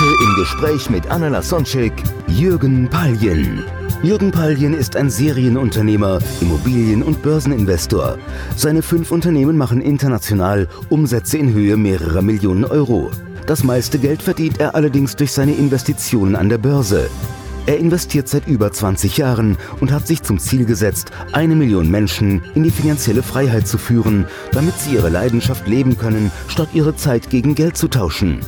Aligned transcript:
Heute 0.00 0.14
im 0.24 0.34
Gespräch 0.34 0.88
mit 0.88 1.10
Anna 1.10 1.28
Lasonczek, 1.28 1.92
Jürgen 2.26 2.88
Paljen. 2.88 3.62
Jürgen 4.02 4.30
Paljen 4.30 4.72
ist 4.72 4.96
ein 4.96 5.10
Serienunternehmer, 5.10 6.20
Immobilien- 6.40 7.02
und 7.02 7.20
Börseninvestor. 7.20 8.16
Seine 8.56 8.80
fünf 8.80 9.10
Unternehmen 9.10 9.58
machen 9.58 9.82
international 9.82 10.68
Umsätze 10.88 11.36
in 11.36 11.52
Höhe 11.52 11.76
mehrerer 11.76 12.22
Millionen 12.22 12.64
Euro. 12.64 13.10
Das 13.46 13.62
meiste 13.62 13.98
Geld 13.98 14.22
verdient 14.22 14.58
er 14.58 14.74
allerdings 14.74 15.16
durch 15.16 15.32
seine 15.32 15.52
Investitionen 15.52 16.34
an 16.34 16.48
der 16.48 16.58
Börse. 16.58 17.10
Er 17.66 17.76
investiert 17.76 18.26
seit 18.26 18.48
über 18.48 18.72
20 18.72 19.18
Jahren 19.18 19.58
und 19.80 19.92
hat 19.92 20.06
sich 20.06 20.22
zum 20.22 20.38
Ziel 20.38 20.64
gesetzt, 20.64 21.10
eine 21.32 21.54
Million 21.54 21.90
Menschen 21.90 22.40
in 22.54 22.62
die 22.62 22.70
finanzielle 22.70 23.22
Freiheit 23.22 23.68
zu 23.68 23.76
führen, 23.76 24.24
damit 24.52 24.78
sie 24.78 24.94
ihre 24.94 25.10
Leidenschaft 25.10 25.68
leben 25.68 25.98
können, 25.98 26.32
statt 26.48 26.70
ihre 26.72 26.96
Zeit 26.96 27.28
gegen 27.28 27.54
Geld 27.54 27.76
zu 27.76 27.88
tauschen. 27.88 28.40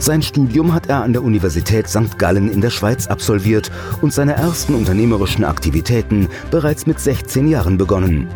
Sein 0.00 0.22
Studium 0.22 0.72
hat 0.72 0.88
er 0.88 1.02
an 1.02 1.12
der 1.12 1.24
Universität 1.24 1.88
St. 1.88 2.18
Gallen 2.18 2.50
in 2.52 2.60
der 2.60 2.70
Schweiz 2.70 3.08
absolviert 3.08 3.70
und 4.00 4.12
seine 4.12 4.34
ersten 4.34 4.76
unternehmerischen 4.76 5.44
Aktivitäten 5.44 6.28
bereits 6.52 6.86
mit 6.86 7.00
16 7.00 7.48
Jahren 7.48 7.78
begonnen. 7.78 8.28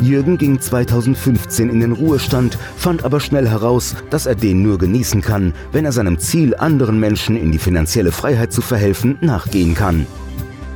Jürgen 0.00 0.38
ging 0.38 0.58
2015 0.58 1.68
in 1.68 1.80
den 1.80 1.92
Ruhestand, 1.92 2.58
fand 2.76 3.04
aber 3.04 3.20
schnell 3.20 3.46
heraus, 3.46 3.94
dass 4.08 4.24
er 4.24 4.34
den 4.34 4.62
nur 4.62 4.78
genießen 4.78 5.20
kann, 5.20 5.52
wenn 5.70 5.84
er 5.84 5.92
seinem 5.92 6.18
Ziel, 6.18 6.56
anderen 6.56 6.98
Menschen 6.98 7.36
in 7.36 7.52
die 7.52 7.58
finanzielle 7.58 8.10
Freiheit 8.10 8.52
zu 8.52 8.62
verhelfen, 8.62 9.18
nachgehen 9.20 9.74
kann. 9.74 10.06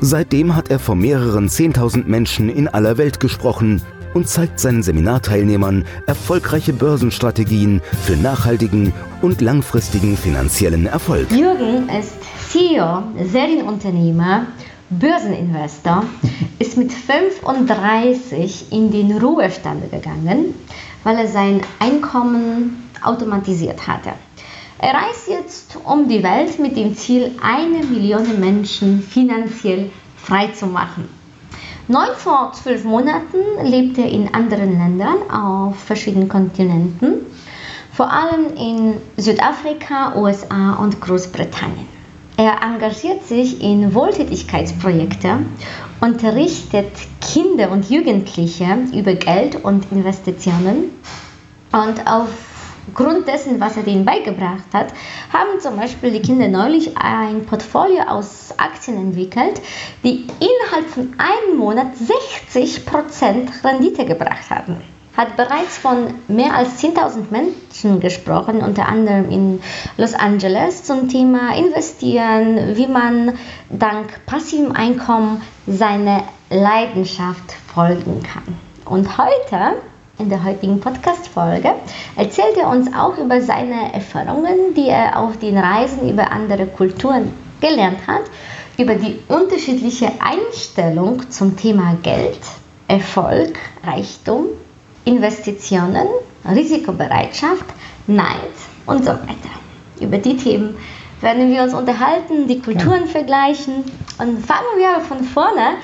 Seitdem 0.03 0.55
hat 0.55 0.71
er 0.71 0.79
vor 0.79 0.97
mehreren 0.97 1.49
10.000 1.49 2.05
Menschen 2.07 2.51
in 2.51 2.69
aller 2.69 2.99
Welt 2.99 3.21
gesprochen 3.21 3.83
und 4.15 4.29
zeigt 4.29 4.61
seinen 4.61 4.83
Seminarteilnehmern 4.83 5.85
erfolgreiche 6.07 6.73
Börsenstrategien 6.73 7.81
für 8.05 8.17
nachhaltigen 8.17 8.93
und 9.23 9.41
langfristigen 9.41 10.17
finanziellen 10.17 10.87
Erfolg. 10.87 11.31
Jürgen 11.31 11.89
ist 11.89 12.15
CEO, 12.51 13.03
Serienunternehmer, 13.31 14.47
Börseninvestor, 14.91 16.05
ist 16.59 16.77
mit 16.77 16.93
35 16.93 18.73
in 18.73 18.91
den 18.91 19.19
Ruhestand 19.19 19.91
gegangen, 19.91 20.55
weil 21.05 21.17
er 21.17 21.29
sein 21.29 21.61
Einkommen 21.79 22.91
automatisiert 23.03 23.87
hatte. 23.87 24.11
Er 24.79 24.95
reist 24.95 25.29
jetzt 25.29 25.77
um 25.85 26.09
die 26.09 26.23
Welt 26.23 26.59
mit 26.59 26.77
dem 26.77 26.97
Ziel, 26.97 27.33
eine 27.43 27.85
Million 27.85 28.41
Menschen 28.41 29.03
finanziell 29.03 29.91
frei 30.17 30.49
zu 30.49 30.67
machen. 30.67 31.20
Neun 31.91 32.15
vor 32.17 32.53
zwölf 32.53 32.85
Monaten 32.85 33.39
lebt 33.65 33.99
er 33.99 34.09
in 34.09 34.33
anderen 34.33 34.79
Ländern 34.79 35.29
auf 35.29 35.77
verschiedenen 35.77 36.29
Kontinenten, 36.29 37.27
vor 37.93 38.13
allem 38.13 38.55
in 38.57 38.95
Südafrika, 39.17 40.15
USA 40.15 40.75
und 40.75 41.01
Großbritannien. 41.01 41.89
Er 42.37 42.63
engagiert 42.63 43.27
sich 43.27 43.61
in 43.61 43.93
Wohltätigkeitsprojekte, 43.93 45.39
unterrichtet 46.01 46.93
Kinder 47.21 47.73
und 47.73 47.91
Jugendliche 47.91 48.69
über 48.95 49.15
Geld 49.15 49.57
und 49.65 49.91
Investitionen 49.91 50.91
und 51.73 52.07
aufgrund 52.91 53.29
dessen, 53.29 53.61
was 53.61 53.77
er 53.77 53.83
denen 53.83 54.05
beigebracht 54.05 54.73
hat, 54.73 54.89
haben 55.33 55.61
zum 55.61 55.77
Beispiel 55.77 56.11
die 56.11 56.23
Kinder 56.23 56.49
neulich 56.49 56.97
ein 56.97 57.47
Portfolio 57.47 58.03
aus 58.03 58.55
Aktien 58.57 58.97
entwickelt, 58.97 59.61
die 60.05 60.27
innerhalb 60.41 60.89
von 60.89 61.15
einem 61.19 61.59
Monat 61.59 61.89
60% 61.95 63.65
Rendite 63.65 64.05
gebracht 64.05 64.51
haben 64.51 64.77
hat 65.17 65.37
bereits 65.37 65.77
von 65.77 66.15
mehr 66.29 66.55
als 66.55 66.83
10.000 66.83 67.31
Menschen 67.31 68.01
gesprochen, 68.01 68.63
unter 68.63 68.87
anderem 68.89 69.31
in 69.31 69.61
Los 69.99 70.15
Angeles, 70.15 70.85
zum 70.85 71.09
Thema 71.09 71.55
Investieren, 71.57 72.77
wie 72.77 72.87
man 72.87 73.37
dank 73.69 74.25
passivem 74.25 74.73
Einkommen 74.73 75.43
seiner 75.67 76.23
Leidenschaft 76.49 77.53
folgen 77.75 78.23
kann. 78.23 78.57
Und 78.87 79.19
heute, 79.19 79.77
in 80.21 80.29
der 80.29 80.45
heutigen 80.45 80.81
Podcast-Folge, 80.81 81.73
erzählt 82.17 82.57
er 82.57 82.69
uns 82.69 82.93
auch 82.95 83.19
über 83.19 83.41
seine 83.41 83.93
Erfahrungen, 83.93 84.75
die 84.77 84.89
er 84.89 85.19
auf 85.19 85.39
den 85.39 85.59
Reisen 85.59 86.09
über 86.09 86.31
andere 86.31 86.67
Kulturen 86.67 87.33
gelernt 87.61 88.07
hat, 88.07 88.23
über 88.79 88.95
die 88.95 89.19
unterschiedliche 89.29 90.13
Einstellung 90.21 91.29
zum 91.31 91.57
Thema 91.57 91.97
Geld, 92.03 92.41
Erfolg, 92.87 93.59
Reichtum 93.85 94.47
Investitionen, 95.05 96.07
Risikobereitschaft, 96.45 97.65
Neid 98.07 98.53
und 98.87 99.05
so 99.05 99.11
weiter. 99.11 99.51
Über 100.01 100.19
die 100.19 100.37
Themen 100.37 100.77
werden 101.21 101.51
wir 101.51 101.63
uns 101.63 101.75
unterhalten, 101.75 102.47
die 102.49 102.61
Kulturen 102.61 103.03
ja. 103.03 103.07
vergleichen 103.07 103.85
und 104.19 104.45
fangen 104.45 104.79
wir 104.79 105.01
von 105.01 105.25
vorne. 105.25 105.77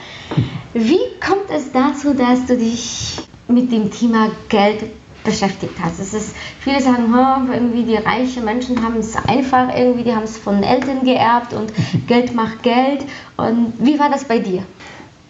Wie 0.73 1.01
kommt 1.27 1.51
es 1.51 1.73
dazu, 1.73 2.15
dass 2.15 2.47
du 2.47 2.57
dich 2.57 3.19
mit 3.49 3.73
dem 3.73 3.91
Thema 3.91 4.29
Geld 4.49 4.85
beschäftigt 5.25 5.75
hast? 5.83 6.01
Es 6.01 6.15
ist, 6.15 6.35
viele 6.61 6.81
sagen, 6.81 7.05
oh, 7.15 7.53
irgendwie 7.53 7.85
die 7.85 7.97
reichen 7.97 8.45
Menschen 8.45 8.83
haben 8.83 8.97
es 8.99 9.17
einfach, 9.17 9.75
irgendwie 9.77 10.05
die 10.05 10.15
haben 10.15 10.25
es 10.25 10.37
von 10.37 10.63
Eltern 10.63 11.05
geerbt 11.05 11.53
und 11.53 11.73
Geld 12.07 12.35
macht 12.35 12.63
Geld. 12.63 13.05
Und 13.37 13.75
wie 13.79 13.99
war 13.99 14.11
das 14.11 14.25
bei 14.25 14.39
dir? 14.39 14.63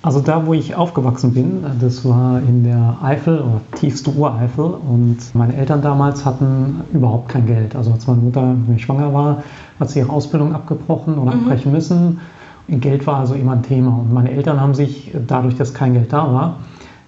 Also 0.06 0.20
da, 0.20 0.46
wo 0.46 0.54
ich 0.54 0.76
aufgewachsen 0.76 1.34
bin, 1.34 1.64
das 1.80 2.04
war 2.04 2.38
in 2.38 2.62
der 2.62 2.96
Eifel 3.02 3.40
oder 3.40 3.60
tiefste 3.74 4.12
Ureifel 4.12 4.66
und 4.66 5.18
meine 5.34 5.56
Eltern 5.56 5.82
damals 5.82 6.24
hatten 6.24 6.82
überhaupt 6.92 7.28
kein 7.28 7.44
Geld. 7.46 7.74
Also 7.74 7.90
als 7.90 8.06
meine 8.06 8.20
Mutter 8.20 8.54
schwanger 8.76 9.12
war, 9.12 9.42
hat 9.80 9.90
sie 9.90 9.98
ihre 9.98 10.10
Ausbildung 10.10 10.54
abgebrochen 10.54 11.18
oder 11.18 11.34
mhm. 11.34 11.42
abbrechen 11.42 11.72
müssen. 11.72 12.20
Geld 12.68 13.04
war 13.08 13.18
also 13.18 13.34
immer 13.34 13.54
ein 13.54 13.64
Thema 13.64 13.98
und 13.98 14.12
meine 14.12 14.30
Eltern 14.30 14.60
haben 14.60 14.74
sich 14.74 15.10
dadurch, 15.26 15.56
dass 15.56 15.74
kein 15.74 15.94
Geld 15.94 16.12
da 16.12 16.32
war, 16.32 16.58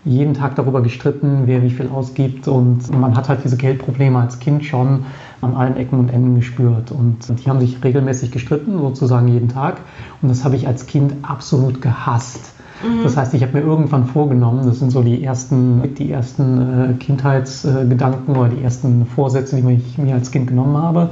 jeden 0.08 0.34
Tag 0.34 0.56
darüber 0.56 0.80
gestritten, 0.82 1.42
wer 1.44 1.62
wie 1.62 1.70
viel 1.70 1.88
ausgibt 1.88 2.48
und 2.48 2.90
man 2.98 3.16
hat 3.16 3.28
halt 3.28 3.44
diese 3.44 3.56
Geldprobleme 3.56 4.18
als 4.18 4.38
Kind 4.38 4.64
schon 4.64 5.04
an 5.40 5.54
allen 5.54 5.76
Ecken 5.76 5.98
und 5.98 6.08
Enden 6.08 6.34
gespürt 6.34 6.90
und 6.90 7.18
die 7.28 7.48
haben 7.48 7.60
sich 7.60 7.82
regelmäßig 7.84 8.30
gestritten, 8.30 8.78
sozusagen 8.78 9.28
jeden 9.28 9.48
Tag 9.48 9.80
und 10.22 10.28
das 10.28 10.44
habe 10.44 10.56
ich 10.56 10.66
als 10.66 10.86
Kind 10.86 11.14
absolut 11.22 11.82
gehasst. 11.82 12.54
Mhm. 12.82 13.02
Das 13.02 13.16
heißt, 13.16 13.34
ich 13.34 13.42
habe 13.42 13.58
mir 13.58 13.64
irgendwann 13.64 14.06
vorgenommen, 14.06 14.64
das 14.64 14.78
sind 14.78 14.90
so 14.90 15.02
die 15.02 15.22
ersten, 15.22 15.94
die 15.94 16.10
ersten 16.10 16.90
äh, 16.90 16.94
Kindheitsgedanken 16.94 18.36
oder 18.36 18.48
die 18.48 18.62
ersten 18.62 19.06
Vorsätze, 19.06 19.56
die 19.56 19.72
ich 19.72 19.98
mir 19.98 20.14
als 20.14 20.30
Kind 20.30 20.46
genommen 20.46 20.76
habe. 20.76 21.10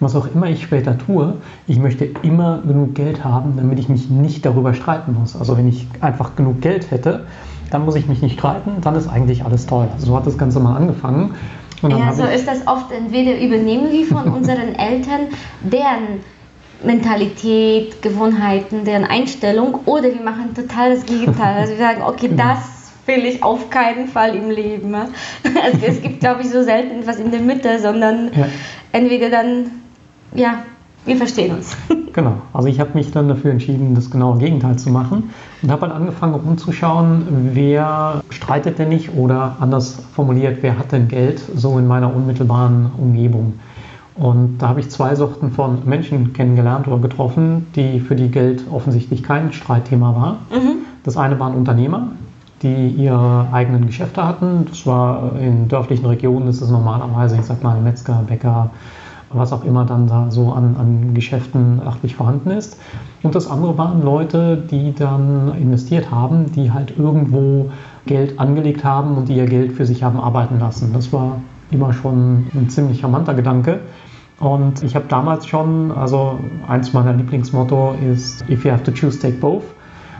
Was 0.00 0.14
auch 0.14 0.28
immer 0.32 0.46
ich 0.46 0.62
später 0.62 0.96
tue, 0.96 1.34
ich 1.66 1.80
möchte 1.80 2.04
immer 2.22 2.62
genug 2.64 2.94
Geld 2.94 3.24
haben, 3.24 3.54
damit 3.56 3.80
ich 3.80 3.88
mich 3.88 4.08
nicht 4.08 4.46
darüber 4.46 4.72
streiten 4.72 5.14
muss. 5.18 5.34
Also 5.34 5.56
wenn 5.56 5.66
ich 5.66 5.88
einfach 6.00 6.36
genug 6.36 6.60
Geld 6.60 6.92
hätte, 6.92 7.26
dann 7.70 7.84
muss 7.84 7.96
ich 7.96 8.06
mich 8.06 8.22
nicht 8.22 8.38
streiten, 8.38 8.80
dann 8.80 8.94
ist 8.94 9.08
eigentlich 9.08 9.44
alles 9.44 9.66
toll. 9.66 9.88
So 9.98 10.16
hat 10.16 10.26
das 10.26 10.38
Ganze 10.38 10.60
mal 10.60 10.76
angefangen. 10.76 11.34
ja, 11.82 12.12
so 12.12 12.24
ist 12.24 12.46
das 12.48 12.66
oft. 12.66 12.92
Entweder 12.92 13.38
übernehmen 13.38 13.90
wir 13.90 14.06
von 14.06 14.28
unseren 14.32 14.74
Eltern 14.74 15.28
deren 15.60 16.20
Mentalität, 16.82 18.02
Gewohnheiten, 18.02 18.84
deren 18.84 19.04
Einstellung 19.04 19.80
oder 19.84 20.04
wir 20.04 20.22
machen 20.22 20.54
total 20.54 20.94
das 20.94 21.06
Gegenteil. 21.06 21.56
Also 21.56 21.72
wir 21.72 21.78
sagen, 21.78 22.02
okay, 22.02 22.28
genau. 22.28 22.44
das 22.44 22.92
will 23.06 23.24
ich 23.24 23.42
auf 23.42 23.70
keinen 23.70 24.06
Fall 24.06 24.36
im 24.36 24.50
Leben. 24.50 24.94
Also 25.44 25.78
es 25.86 26.00
gibt, 26.02 26.20
glaube 26.20 26.42
ich, 26.42 26.50
so 26.50 26.62
selten 26.62 27.00
etwas 27.00 27.18
in 27.18 27.30
der 27.30 27.40
Mitte, 27.40 27.78
sondern 27.80 28.30
ja. 28.32 28.46
entweder 28.92 29.30
dann, 29.30 29.70
ja, 30.34 30.62
wir 31.04 31.16
verstehen 31.16 31.56
uns. 31.56 31.76
Genau, 32.14 32.32
also 32.52 32.66
ich 32.66 32.80
habe 32.80 32.94
mich 32.94 33.12
dann 33.12 33.28
dafür 33.28 33.52
entschieden, 33.52 33.94
das 33.94 34.10
genaue 34.10 34.38
Gegenteil 34.38 34.76
zu 34.76 34.90
machen 34.90 35.30
und 35.62 35.70
habe 35.70 35.82
dann 35.82 35.92
angefangen 35.92 36.34
umzuschauen, 36.34 37.50
wer 37.52 38.24
streitet 38.30 38.80
denn 38.80 38.88
nicht 38.88 39.14
oder 39.14 39.56
anders 39.60 40.02
formuliert, 40.14 40.58
wer 40.62 40.78
hat 40.78 40.90
denn 40.90 41.06
Geld 41.06 41.40
so 41.54 41.78
in 41.78 41.86
meiner 41.86 42.12
unmittelbaren 42.12 42.90
Umgebung. 42.98 43.54
Und 44.16 44.58
da 44.58 44.70
habe 44.70 44.80
ich 44.80 44.90
zwei 44.90 45.14
Sorten 45.14 45.52
von 45.52 45.84
Menschen 45.84 46.32
kennengelernt 46.32 46.88
oder 46.88 46.98
getroffen, 46.98 47.68
die 47.76 48.00
für 48.00 48.16
die 48.16 48.30
Geld 48.30 48.64
offensichtlich 48.68 49.22
kein 49.22 49.52
Streitthema 49.52 50.16
war. 50.16 50.32
Mhm. 50.50 50.78
Das 51.04 51.16
eine 51.16 51.38
waren 51.38 51.54
Unternehmer, 51.54 52.08
die 52.62 52.88
ihre 52.88 53.46
eigenen 53.52 53.86
Geschäfte 53.86 54.26
hatten. 54.26 54.66
Das 54.68 54.86
war 54.86 55.38
in 55.38 55.68
dörflichen 55.68 56.06
Regionen, 56.06 56.46
das 56.46 56.60
ist 56.60 56.70
normalerweise, 56.70 57.36
ich 57.36 57.44
sag 57.44 57.62
mal, 57.62 57.80
Metzger, 57.80 58.24
Bäcker, 58.26 58.70
was 59.30 59.52
auch 59.52 59.64
immer 59.64 59.84
dann 59.84 60.06
da 60.06 60.30
so 60.30 60.52
an, 60.52 60.76
an 60.78 61.14
Geschäften 61.14 61.80
achtlich 61.84 62.16
vorhanden 62.16 62.50
ist. 62.50 62.78
Und 63.22 63.34
das 63.34 63.50
andere 63.50 63.76
waren 63.76 64.02
Leute, 64.02 64.56
die 64.56 64.94
dann 64.94 65.52
investiert 65.58 66.10
haben, 66.10 66.52
die 66.52 66.72
halt 66.72 66.98
irgendwo 66.98 67.70
Geld 68.06 68.38
angelegt 68.40 68.84
haben 68.84 69.16
und 69.16 69.28
die 69.28 69.36
ihr 69.36 69.46
Geld 69.46 69.72
für 69.72 69.84
sich 69.84 70.02
haben 70.02 70.18
arbeiten 70.18 70.58
lassen. 70.58 70.92
Das 70.92 71.12
war 71.12 71.40
immer 71.70 71.92
schon 71.92 72.46
ein 72.54 72.68
ziemlich 72.70 73.00
charmanter 73.00 73.34
Gedanke. 73.34 73.80
Und 74.40 74.82
ich 74.82 74.94
habe 74.94 75.06
damals 75.08 75.46
schon, 75.46 75.90
also 75.90 76.38
eins 76.68 76.92
meiner 76.92 77.12
Lieblingsmotto 77.12 77.96
ist, 78.10 78.48
if 78.48 78.64
you 78.64 78.70
have 78.70 78.84
to 78.84 78.92
choose, 78.92 79.18
take 79.18 79.38
both. 79.38 79.64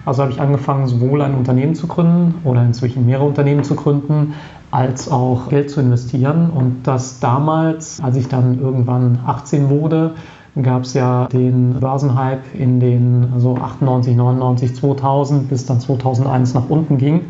Also 0.05 0.23
habe 0.23 0.33
ich 0.33 0.41
angefangen, 0.41 0.87
sowohl 0.87 1.23
ein 1.23 1.35
Unternehmen 1.35 1.75
zu 1.75 1.87
gründen 1.87 2.35
oder 2.45 2.65
inzwischen 2.65 3.07
mehrere 3.07 3.27
Unternehmen 3.27 3.63
zu 3.63 3.75
gründen, 3.75 4.35
als 4.71 5.11
auch 5.11 5.49
Geld 5.49 5.71
zu 5.71 5.81
investieren. 5.81 6.51
Und 6.51 6.83
das 6.85 7.21
damals, 7.21 8.01
als 8.03 8.17
ich 8.17 8.29
dann 8.29 8.61
irgendwann 8.61 9.21
18 9.27 9.71
wurde, 9.71 10.15
gab 10.63 10.83
es 10.83 10.95
ja 10.95 11.27
den 11.29 11.79
Börsenhype 11.81 12.57
in 12.57 12.81
den 12.81 13.35
so 13.39 13.57
98, 13.57 14.17
99, 14.17 14.75
2000 14.75 15.49
bis 15.49 15.67
dann 15.67 15.81
2001 15.81 16.55
nach 16.55 16.69
unten 16.69 16.99
ging 16.99 17.23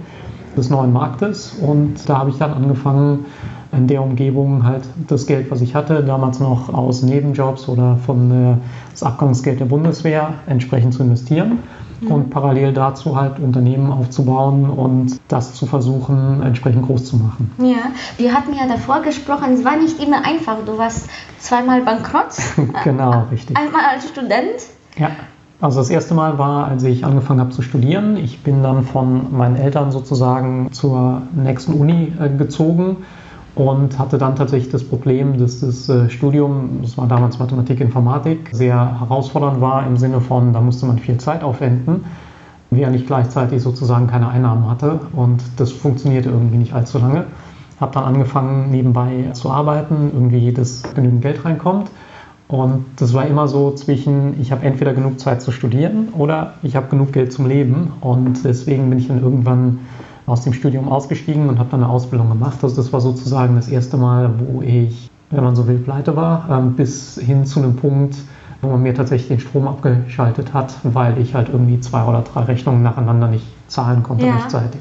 des 0.57 0.71
neuen 0.71 0.93
Marktes. 0.93 1.55
Und 1.61 2.09
da 2.09 2.19
habe 2.19 2.31
ich 2.31 2.39
dann 2.39 2.53
angefangen, 2.53 3.27
in 3.73 3.87
der 3.87 4.03
Umgebung 4.03 4.65
halt 4.65 4.85
das 5.09 5.27
Geld, 5.27 5.51
was 5.51 5.61
ich 5.61 5.75
hatte, 5.75 6.03
damals 6.03 6.41
noch 6.41 6.73
aus 6.73 7.03
Nebenjobs 7.03 7.69
oder 7.69 7.97
von 7.97 8.31
äh, 8.31 8.57
das 8.93 9.03
Abgangsgeld 9.03 9.61
der 9.61 9.67
Bundeswehr 9.67 10.35
entsprechend 10.47 10.95
zu 10.95 11.03
investieren 11.03 11.59
mhm. 12.01 12.11
und 12.11 12.31
parallel 12.31 12.73
dazu 12.73 13.21
halt 13.21 13.39
Unternehmen 13.39 13.93
aufzubauen 13.93 14.71
und 14.71 15.21
das 15.29 15.55
zu 15.55 15.67
versuchen, 15.67 16.43
entsprechend 16.43 16.87
groß 16.87 17.05
zu 17.05 17.17
machen. 17.17 17.53
Ja, 17.59 17.93
wir 18.17 18.35
hatten 18.35 18.55
ja 18.55 18.67
davor 18.67 19.03
gesprochen, 19.03 19.53
es 19.53 19.65
war 19.65 19.77
nicht 19.77 20.03
immer 20.03 20.25
einfach. 20.25 20.57
Du 20.65 20.79
warst 20.79 21.09
zweimal 21.39 21.83
bankrott. 21.83 22.35
genau, 22.85 23.25
richtig. 23.31 23.57
Einmal 23.57 23.83
als 23.93 24.09
Student. 24.09 24.63
Ja. 24.97 25.11
Also 25.61 25.81
das 25.81 25.91
erste 25.91 26.15
Mal 26.15 26.39
war, 26.39 26.69
als 26.69 26.85
ich 26.85 27.05
angefangen 27.05 27.41
habe 27.41 27.51
zu 27.51 27.63
studieren. 27.63 28.17
Ich 28.17 28.45
bin 28.45 28.63
dann 28.63 28.85
von 28.85 29.37
meinen 29.37 29.57
Eltern 29.57 29.91
sozusagen 29.91 30.71
zur 30.71 31.23
nächsten 31.35 31.73
Uni 31.73 32.13
äh, 32.21 32.29
gezogen 32.29 32.99
und 33.59 33.99
hatte 33.99 34.19
dann 34.19 34.37
tatsächlich 34.37 34.71
das 34.71 34.85
Problem, 34.85 35.37
dass 35.37 35.61
das 35.61 35.89
äh, 35.89 36.09
Studium, 36.09 36.79
das 36.81 36.97
war 36.97 37.09
damals 37.09 37.41
Mathematik, 37.41 37.81
Informatik, 37.81 38.51
sehr 38.53 39.01
herausfordernd 39.01 39.61
war 39.61 39.85
im 39.85 39.97
Sinne 39.97 40.21
von, 40.21 40.53
da 40.53 40.61
musste 40.61 40.87
man 40.87 40.99
viel 40.99 41.19
Zeit 41.19 41.43
aufwenden, 41.43 42.05
während 42.71 42.95
ich 42.95 43.05
gleichzeitig 43.05 43.61
sozusagen 43.61 44.07
keine 44.07 44.29
Einnahmen 44.29 44.71
hatte 44.71 45.01
und 45.13 45.43
das 45.57 45.73
funktionierte 45.73 46.29
irgendwie 46.29 46.57
nicht 46.57 46.73
allzu 46.73 46.99
lange. 46.99 47.25
Habe 47.81 47.93
dann 47.95 48.05
angefangen 48.05 48.71
nebenbei 48.71 49.31
zu 49.33 49.51
arbeiten, 49.51 50.13
irgendwie 50.15 50.39
jedes 50.39 50.85
genügend 50.95 51.23
Geld 51.23 51.45
reinkommt. 51.45 51.91
Und 52.47 52.85
das 52.97 53.13
war 53.13 53.27
immer 53.27 53.49
so 53.49 53.73
zwischen, 53.73 54.41
ich 54.41 54.53
habe 54.53 54.65
entweder 54.65 54.95
genug 54.95 55.19
Zeit 55.19 55.43
zu 55.43 55.51
studieren 55.51 56.09
oder 56.17 56.55
ich 56.63 56.77
habe 56.77 56.87
genug 56.89 57.13
Geld 57.13 57.33
zum 57.33 57.47
Leben. 57.47 57.93
Und 58.01 58.45
deswegen 58.45 58.89
bin 58.89 58.99
ich 58.99 59.09
dann 59.09 59.21
irgendwann 59.21 59.81
aus 60.29 60.43
dem 60.43 60.53
Studium 60.53 60.89
ausgestiegen 60.89 61.49
und 61.49 61.59
habe 61.59 61.71
dann 61.71 61.83
eine 61.83 61.93
Ausbildung 61.93 62.29
gemacht. 62.29 62.59
Also 62.63 62.77
das 62.77 62.93
war 62.93 63.01
sozusagen 63.01 63.57
das 63.57 63.69
erste 63.69 63.97
Mal, 63.97 64.31
wo 64.39 64.63
ich, 64.63 65.11
wenn 65.31 65.45
man 65.45 65.57
so 65.57 65.67
will, 65.67 65.79
pleite 65.79 66.17
war, 66.17 66.49
ähm, 66.51 66.75
bis 66.75 67.19
hin 67.19 67.45
zu 67.47 67.61
einem 67.61 67.77
Punkt, 67.77 68.17
wo 68.61 68.69
man 68.69 68.83
mir 68.83 68.95
tatsächlich 68.95 69.29
den 69.29 69.41
Strom 69.41 69.69
abgeschaltet 69.69 70.53
hat, 70.53 70.75
weil 70.83 71.19
ich 71.19 71.35
halt 71.35 71.49
irgendwie 71.49 71.81
zwei 71.81 72.05
oder 72.05 72.23
drei 72.23 72.43
Rechnungen 72.43 72.83
nacheinander 72.83 73.29
nicht 73.29 73.47
zahlen 73.69 74.03
konnte 74.03 74.27
ja. 74.27 74.37
rechtzeitig. 74.37 74.81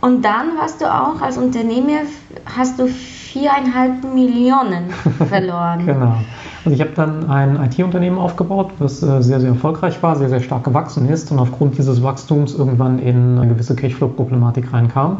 Und 0.00 0.22
dann 0.24 0.58
warst 0.58 0.80
du 0.80 0.92
auch 0.92 1.20
als 1.20 1.38
Unternehmer, 1.38 2.00
hast 2.56 2.78
du 2.78 2.88
viereinhalb 2.88 4.02
Millionen 4.14 4.90
verloren. 5.28 5.86
genau. 5.86 6.16
Also 6.64 6.76
ich 6.76 6.80
habe 6.80 6.92
dann 6.94 7.28
ein 7.28 7.56
IT-Unternehmen 7.62 8.18
aufgebaut, 8.18 8.70
was 8.78 9.02
äh, 9.02 9.22
sehr, 9.22 9.40
sehr 9.40 9.50
erfolgreich 9.50 10.00
war, 10.02 10.16
sehr, 10.16 10.28
sehr 10.28 10.40
stark 10.40 10.64
gewachsen 10.64 11.08
ist 11.08 11.32
und 11.32 11.38
aufgrund 11.40 11.76
dieses 11.76 12.02
Wachstums 12.02 12.54
irgendwann 12.54 13.00
in 13.00 13.38
eine 13.38 13.48
gewisse 13.48 13.74
Cashflow-Problematik 13.74 14.72
reinkam. 14.72 15.18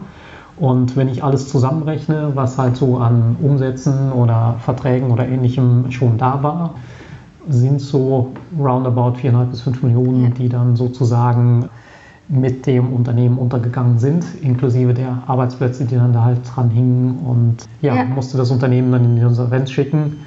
Und 0.56 0.96
wenn 0.96 1.08
ich 1.08 1.24
alles 1.24 1.48
zusammenrechne, 1.48 2.32
was 2.34 2.58
halt 2.58 2.76
so 2.76 2.98
an 2.98 3.36
Umsätzen 3.40 4.12
oder 4.12 4.56
Verträgen 4.60 5.10
oder 5.10 5.26
ähnlichem 5.26 5.90
schon 5.90 6.18
da 6.18 6.42
war, 6.42 6.74
sind 7.48 7.80
so 7.80 8.32
roundabout 8.56 9.18
4,5 9.18 9.44
bis 9.46 9.60
5 9.62 9.82
Millionen, 9.82 10.34
die 10.34 10.48
dann 10.48 10.76
sozusagen 10.76 11.68
mit 12.28 12.66
dem 12.66 12.92
Unternehmen 12.92 13.38
untergegangen 13.38 13.98
sind, 13.98 14.24
inklusive 14.42 14.94
der 14.94 15.22
Arbeitsplätze, 15.26 15.84
die 15.84 15.96
dann 15.96 16.12
da 16.12 16.24
halt 16.24 16.38
dran 16.54 16.70
hingen. 16.70 17.18
Und 17.18 17.56
ja, 17.80 17.96
ja. 17.96 18.04
musste 18.04 18.38
das 18.38 18.50
Unternehmen 18.50 18.92
dann 18.92 19.04
in 19.04 19.16
die 19.16 19.22
Insolvenz 19.22 19.70
schicken. 19.70 20.18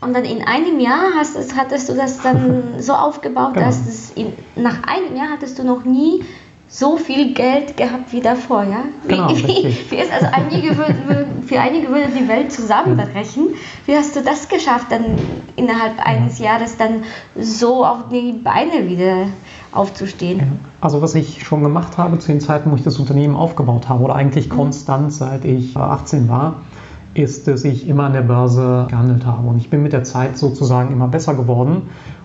Und 0.00 0.14
dann 0.14 0.24
in 0.24 0.42
einem 0.42 0.78
Jahr 0.78 1.14
hast, 1.16 1.36
hattest 1.56 1.88
du 1.88 1.94
das 1.94 2.22
dann 2.22 2.74
so 2.78 2.92
aufgebaut, 2.92 3.54
genau. 3.54 3.66
dass 3.66 3.86
es 3.86 4.10
in, 4.12 4.32
nach 4.54 4.84
einem 4.84 5.16
Jahr 5.16 5.30
hattest 5.32 5.58
du 5.58 5.64
noch 5.64 5.84
nie 5.84 6.22
so 6.68 6.98
viel 6.98 7.32
Geld 7.32 7.76
gehabt 7.76 8.12
wie 8.12 8.20
davor, 8.20 8.62
ja? 8.62 8.84
Wie, 9.04 9.08
genau, 9.08 9.28
wie, 9.34 9.74
wie 9.90 10.00
also 10.00 10.26
einige 10.30 10.76
würden, 11.08 11.42
für 11.42 11.58
einige 11.58 11.88
würde 11.88 12.08
die 12.08 12.28
Welt 12.28 12.52
zusammenbrechen. 12.52 13.48
Wie 13.86 13.96
hast 13.96 14.14
du 14.14 14.22
das 14.22 14.48
geschafft, 14.48 14.86
dann 14.90 15.04
innerhalb 15.56 15.98
eines 15.98 16.38
Jahres 16.38 16.76
dann 16.76 17.02
so 17.40 17.84
auf 17.84 18.08
die 18.12 18.32
Beine 18.32 18.86
wieder 18.86 19.26
aufzustehen? 19.72 20.60
Also 20.80 21.02
was 21.02 21.14
ich 21.14 21.44
schon 21.44 21.62
gemacht 21.62 21.98
habe 21.98 22.18
zu 22.18 22.28
den 22.28 22.40
Zeiten, 22.40 22.70
wo 22.70 22.76
ich 22.76 22.84
das 22.84 22.98
Unternehmen 22.98 23.34
aufgebaut 23.34 23.88
habe, 23.88 24.04
oder 24.04 24.14
eigentlich 24.14 24.48
mhm. 24.48 24.56
konstant 24.56 25.12
seit 25.12 25.44
ich 25.44 25.76
18 25.76 26.28
war, 26.28 26.62
ist, 27.14 27.48
dass 27.48 27.64
ich 27.64 27.88
immer 27.88 28.04
an 28.04 28.12
der 28.12 28.22
Börse 28.22 28.86
gehandelt 28.88 29.26
habe. 29.26 29.48
Und 29.48 29.56
ich 29.56 29.70
bin 29.70 29.82
mit 29.82 29.92
der 29.92 30.04
Zeit 30.04 30.38
sozusagen 30.38 30.92
immer 30.92 31.08
besser 31.08 31.34
geworden. 31.34 31.82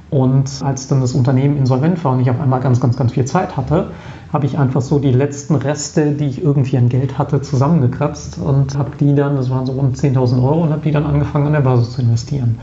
Und 0.10 0.62
als 0.64 0.88
dann 0.88 1.02
das 1.02 1.14
Unternehmen 1.14 1.58
insolvent 1.58 2.04
war 2.04 2.14
und 2.14 2.20
ich 2.20 2.30
auf 2.30 2.40
einmal 2.40 2.60
ganz, 2.60 2.80
ganz, 2.80 2.96
ganz 2.96 3.14
viel 3.14 3.26
Zeit 3.26 3.58
hatte, 3.58 3.88
habe 4.32 4.46
ich 4.46 4.60
einfach 4.60 4.82
so 4.82 5.00
die 5.00 5.12
letzten 5.12 5.56
Reste, 5.56 6.12
die 6.12 6.26
ich 6.26 6.44
irgendwie 6.44 6.78
an 6.78 6.88
Geld 6.90 7.18
hatte, 7.18 7.42
zusammengekratzt 7.42 8.38
und 8.38 8.78
habe 8.78 8.92
die 9.00 9.16
dann, 9.16 9.36
das 9.38 9.50
waren 9.50 9.66
so 9.66 9.72
rund 9.72 9.98
10.000 9.98 10.44
Euro, 10.44 10.64
und 10.64 10.70
habe 10.70 10.82
die 10.82 10.92
dann 10.92 11.06
angefangen 11.06 11.48
an 11.48 11.54
der 11.54 11.62
Börse 11.62 11.90
zu 11.90 12.02
investieren. 12.02 12.60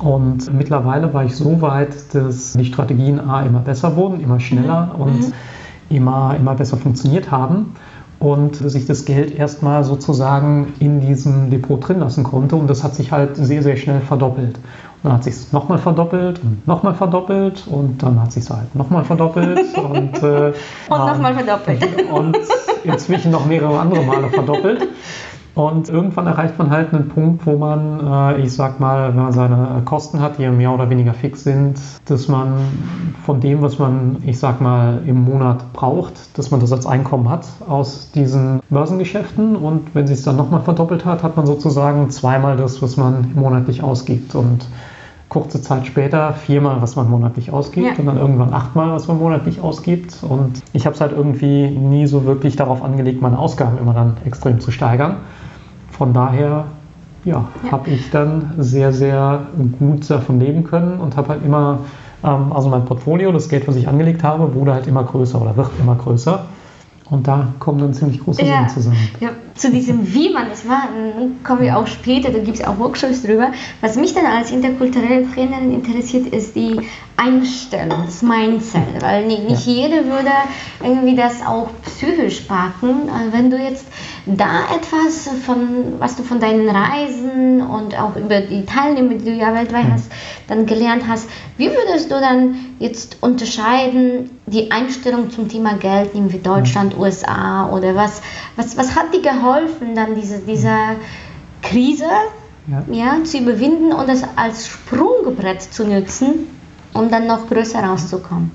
Und 0.00 0.52
mittlerweile 0.52 1.12
war 1.12 1.24
ich 1.24 1.34
so 1.34 1.60
weit, 1.60 2.14
dass 2.14 2.52
die 2.52 2.64
Strategien 2.64 3.18
A 3.18 3.42
immer 3.42 3.60
besser 3.60 3.96
wurden, 3.96 4.20
immer 4.20 4.38
schneller 4.38 4.92
mhm. 4.94 5.00
und 5.00 5.18
mhm. 5.20 5.32
immer, 5.88 6.36
immer 6.38 6.54
besser 6.54 6.76
funktioniert 6.76 7.32
haben 7.32 7.72
und 8.18 8.64
dass 8.64 8.74
ich 8.74 8.86
das 8.86 9.04
Geld 9.04 9.36
erstmal 9.36 9.84
sozusagen 9.84 10.74
in 10.80 11.00
diesem 11.00 11.50
Depot 11.50 11.86
drin 11.86 12.00
lassen 12.00 12.24
konnte 12.24 12.56
und 12.56 12.68
das 12.68 12.82
hat 12.82 12.94
sich 12.94 13.12
halt 13.12 13.36
sehr, 13.36 13.62
sehr 13.62 13.76
schnell 13.76 14.00
verdoppelt. 14.00 14.56
Und 14.56 15.04
dann 15.04 15.12
hat 15.12 15.24
sich 15.24 15.34
es 15.34 15.52
nochmal 15.52 15.78
verdoppelt 15.78 16.40
und 16.42 16.66
nochmal 16.66 16.94
verdoppelt 16.94 17.66
und 17.66 18.02
dann 18.02 18.20
hat 18.20 18.32
sich 18.32 18.44
es 18.44 18.50
halt 18.50 18.74
nochmal 18.74 19.04
verdoppelt 19.04 19.60
und, 19.76 20.22
äh, 20.22 20.52
und 20.88 20.98
nochmal 20.98 21.34
verdoppelt. 21.34 22.10
Und 22.10 22.38
inzwischen 22.84 23.30
noch 23.30 23.46
mehrere 23.46 23.78
andere 23.78 24.02
Male 24.02 24.30
verdoppelt. 24.30 24.88
Und 25.56 25.88
irgendwann 25.88 26.26
erreicht 26.26 26.58
man 26.58 26.68
halt 26.68 26.92
einen 26.92 27.08
Punkt, 27.08 27.46
wo 27.46 27.56
man, 27.56 28.34
äh, 28.36 28.42
ich 28.42 28.52
sag 28.52 28.78
mal, 28.78 29.08
wenn 29.08 29.22
man 29.22 29.32
seine 29.32 29.80
Kosten 29.86 30.20
hat, 30.20 30.38
die 30.38 30.46
mehr 30.48 30.70
oder 30.70 30.90
weniger 30.90 31.14
fix 31.14 31.44
sind, 31.44 31.80
dass 32.04 32.28
man 32.28 32.58
von 33.24 33.40
dem, 33.40 33.62
was 33.62 33.78
man, 33.78 34.18
ich 34.26 34.38
sag 34.38 34.60
mal, 34.60 35.00
im 35.06 35.24
Monat 35.24 35.72
braucht, 35.72 36.36
dass 36.36 36.50
man 36.50 36.60
das 36.60 36.72
als 36.72 36.84
Einkommen 36.84 37.30
hat 37.30 37.46
aus 37.66 38.10
diesen 38.14 38.60
Börsengeschäften. 38.68 39.56
Und 39.56 39.94
wenn 39.94 40.06
sich 40.06 40.18
es 40.18 40.24
dann 40.24 40.36
nochmal 40.36 40.60
verdoppelt 40.60 41.06
hat, 41.06 41.22
hat 41.22 41.38
man 41.38 41.46
sozusagen 41.46 42.10
zweimal 42.10 42.58
das, 42.58 42.82
was 42.82 42.98
man 42.98 43.32
monatlich 43.34 43.82
ausgibt. 43.82 44.34
Und 44.34 44.66
kurze 45.30 45.62
Zeit 45.62 45.86
später 45.86 46.34
viermal, 46.34 46.82
was 46.82 46.96
man 46.96 47.08
monatlich 47.08 47.50
ausgibt 47.50 47.86
ja. 47.86 47.94
und 47.98 48.04
dann 48.04 48.18
irgendwann 48.18 48.52
achtmal, 48.52 48.92
was 48.92 49.08
man 49.08 49.18
monatlich 49.18 49.62
ausgibt. 49.62 50.22
Und 50.22 50.62
ich 50.74 50.84
habe 50.84 50.94
es 50.94 51.00
halt 51.00 51.12
irgendwie 51.12 51.70
nie 51.70 52.06
so 52.06 52.26
wirklich 52.26 52.56
darauf 52.56 52.82
angelegt, 52.82 53.22
meine 53.22 53.38
Ausgaben 53.38 53.78
immer 53.78 53.94
dann 53.94 54.18
extrem 54.26 54.60
zu 54.60 54.70
steigern. 54.70 55.16
Von 55.96 56.12
daher 56.12 56.66
ja, 57.24 57.44
ja. 57.64 57.72
habe 57.72 57.90
ich 57.90 58.10
dann 58.10 58.54
sehr, 58.58 58.92
sehr 58.92 59.46
gut 59.78 60.08
davon 60.08 60.38
leben 60.40 60.64
können 60.64 61.00
und 61.00 61.16
habe 61.16 61.30
halt 61.30 61.44
immer, 61.44 61.80
ähm, 62.22 62.52
also 62.52 62.68
mein 62.68 62.84
Portfolio, 62.84 63.32
das 63.32 63.48
Geld, 63.48 63.66
was 63.66 63.76
ich 63.76 63.88
angelegt 63.88 64.22
habe, 64.22 64.54
wurde 64.54 64.74
halt 64.74 64.86
immer 64.86 65.04
größer 65.04 65.40
oder 65.40 65.56
wird 65.56 65.70
immer 65.80 65.96
größer. 65.96 66.44
Und 67.08 67.28
da 67.28 67.48
kommen 67.60 67.78
dann 67.78 67.94
ziemlich 67.94 68.20
große 68.20 68.42
ja, 68.42 68.56
Summen 68.56 68.68
zusammen. 68.68 69.08
Ja, 69.20 69.30
zu 69.54 69.70
diesem, 69.70 70.12
wie 70.12 70.32
man 70.32 70.48
das 70.48 70.64
macht, 70.64 70.88
kommen 71.44 71.60
wir 71.60 71.78
auch 71.78 71.86
später, 71.86 72.30
da 72.32 72.40
gibt 72.40 72.58
es 72.58 72.64
auch 72.64 72.78
Workshops 72.78 73.22
drüber. 73.22 73.52
Was 73.80 73.96
mich 73.96 74.12
dann 74.12 74.26
als 74.26 74.50
interkulturelle 74.50 75.24
Trainerin 75.32 75.72
interessiert, 75.72 76.26
ist 76.26 76.56
die 76.56 76.80
Einstellung, 77.16 78.02
das 78.04 78.22
Mindset. 78.22 79.00
Weil 79.00 79.26
nicht, 79.26 79.48
nicht 79.48 79.66
ja. 79.66 79.72
jeder 79.72 80.04
würde 80.04 80.30
irgendwie 80.82 81.16
das 81.16 81.44
auch 81.44 81.68
psychisch 81.84 82.40
packen. 82.42 83.08
Also 83.08 83.32
wenn 83.32 83.50
du 83.50 83.56
jetzt 83.56 83.86
da 84.26 84.64
etwas 84.74 85.28
von, 85.44 85.94
was 85.98 86.16
du 86.16 86.22
von 86.22 86.40
deinen 86.40 86.68
Reisen 86.68 87.62
und 87.62 87.98
auch 87.98 88.16
über 88.16 88.40
die 88.40 88.64
Teilnehmer, 88.66 89.14
die 89.14 89.24
du 89.24 89.32
ja 89.32 89.54
weltweit 89.54 89.84
mhm. 89.84 89.92
hast, 89.92 90.10
dann 90.48 90.66
gelernt 90.66 91.04
hast, 91.08 91.28
wie 91.56 91.70
würdest 91.70 92.10
du 92.10 92.20
dann 92.20 92.56
jetzt 92.78 93.18
unterscheiden, 93.20 94.30
die 94.46 94.70
Einstellung 94.70 95.30
zum 95.30 95.48
Thema 95.48 95.74
Geld, 95.74 96.14
nehmen 96.14 96.32
wir 96.32 96.40
Deutschland, 96.40 96.94
mhm. 96.94 97.02
USA 97.02 97.70
oder 97.70 97.94
was, 97.94 98.20
was, 98.56 98.76
was 98.76 98.94
hat 98.94 99.14
dir 99.14 99.22
geholfen, 99.22 99.94
dann 99.94 100.14
diese, 100.14 100.40
dieser 100.40 100.96
Krise 101.62 102.04
ja. 102.66 102.84
ja. 102.90 103.24
zu 103.24 103.38
überwinden 103.38 103.92
und 103.92 104.08
das 104.08 104.22
als 104.36 104.66
Sprungbrett 104.68 105.62
zu 105.62 105.86
nutzen, 105.86 106.46
um 106.96 107.10
dann 107.10 107.26
noch 107.26 107.48
größer 107.48 107.80
rauszukommen? 107.80 108.50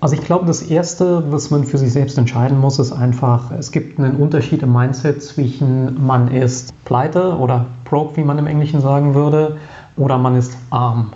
Also 0.00 0.16
ich 0.16 0.22
glaube, 0.22 0.46
das 0.46 0.62
Erste, 0.62 1.30
was 1.30 1.52
man 1.52 1.62
für 1.62 1.78
sich 1.78 1.92
selbst 1.92 2.18
entscheiden 2.18 2.58
muss, 2.58 2.80
ist 2.80 2.90
einfach, 2.90 3.52
es 3.56 3.70
gibt 3.70 4.00
einen 4.00 4.16
Unterschied 4.16 4.64
im 4.64 4.72
Mindset 4.72 5.22
zwischen 5.22 6.04
man 6.04 6.28
ist 6.28 6.74
pleite 6.84 7.36
oder 7.36 7.66
broke, 7.84 8.16
wie 8.16 8.24
man 8.24 8.36
im 8.38 8.48
Englischen 8.48 8.80
sagen 8.80 9.14
würde, 9.14 9.58
oder 9.96 10.18
man 10.18 10.34
ist 10.34 10.56
arm. 10.70 11.12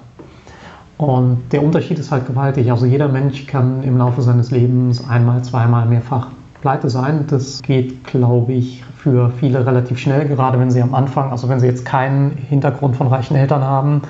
Und 0.99 1.43
der 1.51 1.65
Unterschied 1.65 1.99
ist 1.99 2.13
halt 2.13 2.29
gewaltig. 2.29 2.71
Also 2.71 2.87
jeder 2.87 3.09
Mensch 3.09 3.47
kann 3.47 3.83
im 3.83 3.99
Laufe 3.99 4.23
seines 4.23 4.53
Lebens 4.53 5.07
einmal, 5.09 5.43
zweimal, 5.43 5.87
mehrfach 5.87 6.29
pleite 6.61 6.89
sein. 6.89 7.27
Das 7.29 7.63
geht, 7.63 8.05
glaube 8.05 8.53
ich, 8.53 8.85
für 8.97 9.31
viele 9.31 9.67
relativ 9.67 9.99
schnell, 9.99 10.29
gerade 10.29 10.61
wenn 10.61 10.71
sie 10.71 10.81
am 10.81 10.95
Anfang, 10.95 11.33
also 11.33 11.49
wenn 11.49 11.59
sie 11.59 11.67
jetzt 11.67 11.85
keinen 11.85 12.31
Hintergrund 12.31 12.97
von 12.97 13.09
reichen 13.09 13.37
Eltern 13.37 13.63
haben 13.63 14.03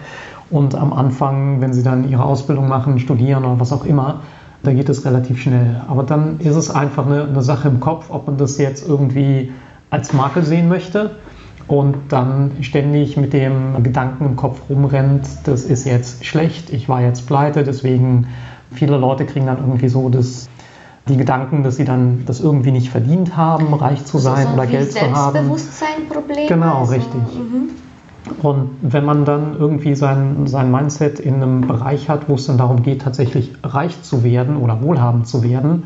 und 0.50 0.74
am 0.74 0.92
Anfang, 0.92 1.60
wenn 1.60 1.72
sie 1.72 1.82
dann 1.82 2.08
ihre 2.08 2.24
Ausbildung 2.24 2.68
machen, 2.68 2.98
studieren 2.98 3.44
oder 3.44 3.58
was 3.60 3.72
auch 3.72 3.84
immer, 3.84 4.20
da 4.62 4.72
geht 4.72 4.88
es 4.88 5.04
relativ 5.04 5.40
schnell. 5.40 5.82
Aber 5.88 6.02
dann 6.02 6.40
ist 6.40 6.56
es 6.56 6.70
einfach 6.70 7.06
eine, 7.06 7.24
eine 7.24 7.42
Sache 7.42 7.68
im 7.68 7.80
Kopf, 7.80 8.06
ob 8.10 8.26
man 8.26 8.36
das 8.36 8.58
jetzt 8.58 8.88
irgendwie 8.88 9.52
als 9.90 10.12
Makel 10.12 10.44
sehen 10.44 10.68
möchte 10.68 11.16
und 11.68 11.96
dann 12.10 12.52
ständig 12.60 13.16
mit 13.16 13.32
dem 13.32 13.82
Gedanken 13.82 14.24
im 14.24 14.36
Kopf 14.36 14.60
rumrennt, 14.68 15.28
das 15.44 15.64
ist 15.64 15.84
jetzt 15.84 16.24
schlecht, 16.24 16.70
ich 16.70 16.88
war 16.88 17.00
jetzt 17.00 17.26
pleite, 17.26 17.64
deswegen 17.64 18.26
viele 18.72 18.96
Leute 18.96 19.26
kriegen 19.26 19.46
dann 19.46 19.58
irgendwie 19.58 19.88
so 19.88 20.08
das, 20.08 20.48
die 21.08 21.16
Gedanken, 21.16 21.62
dass 21.62 21.76
sie 21.76 21.84
dann 21.84 22.24
das 22.26 22.40
irgendwie 22.40 22.72
nicht 22.72 22.90
verdient 22.90 23.36
haben, 23.36 23.72
reich 23.74 24.04
zu 24.04 24.18
sein 24.18 24.36
also 24.36 24.48
so 24.48 24.54
oder 24.54 24.66
Geld 24.66 24.92
zu 24.92 25.00
haben. 25.00 25.32
Selbstbewusstsein-Problem. 25.32 26.48
Genau, 26.48 26.80
also, 26.80 26.92
richtig. 26.92 27.20
Mhm. 27.34 27.70
Und 28.42 28.70
wenn 28.82 29.04
man 29.04 29.24
dann 29.24 29.56
irgendwie 29.58 29.94
sein, 29.94 30.46
sein 30.46 30.70
Mindset 30.70 31.20
in 31.20 31.34
einem 31.34 31.60
Bereich 31.62 32.08
hat, 32.08 32.28
wo 32.28 32.34
es 32.34 32.46
dann 32.46 32.58
darum 32.58 32.82
geht, 32.82 33.02
tatsächlich 33.02 33.52
reich 33.62 34.02
zu 34.02 34.24
werden 34.24 34.56
oder 34.56 34.82
wohlhabend 34.82 35.26
zu 35.26 35.42
werden, 35.42 35.84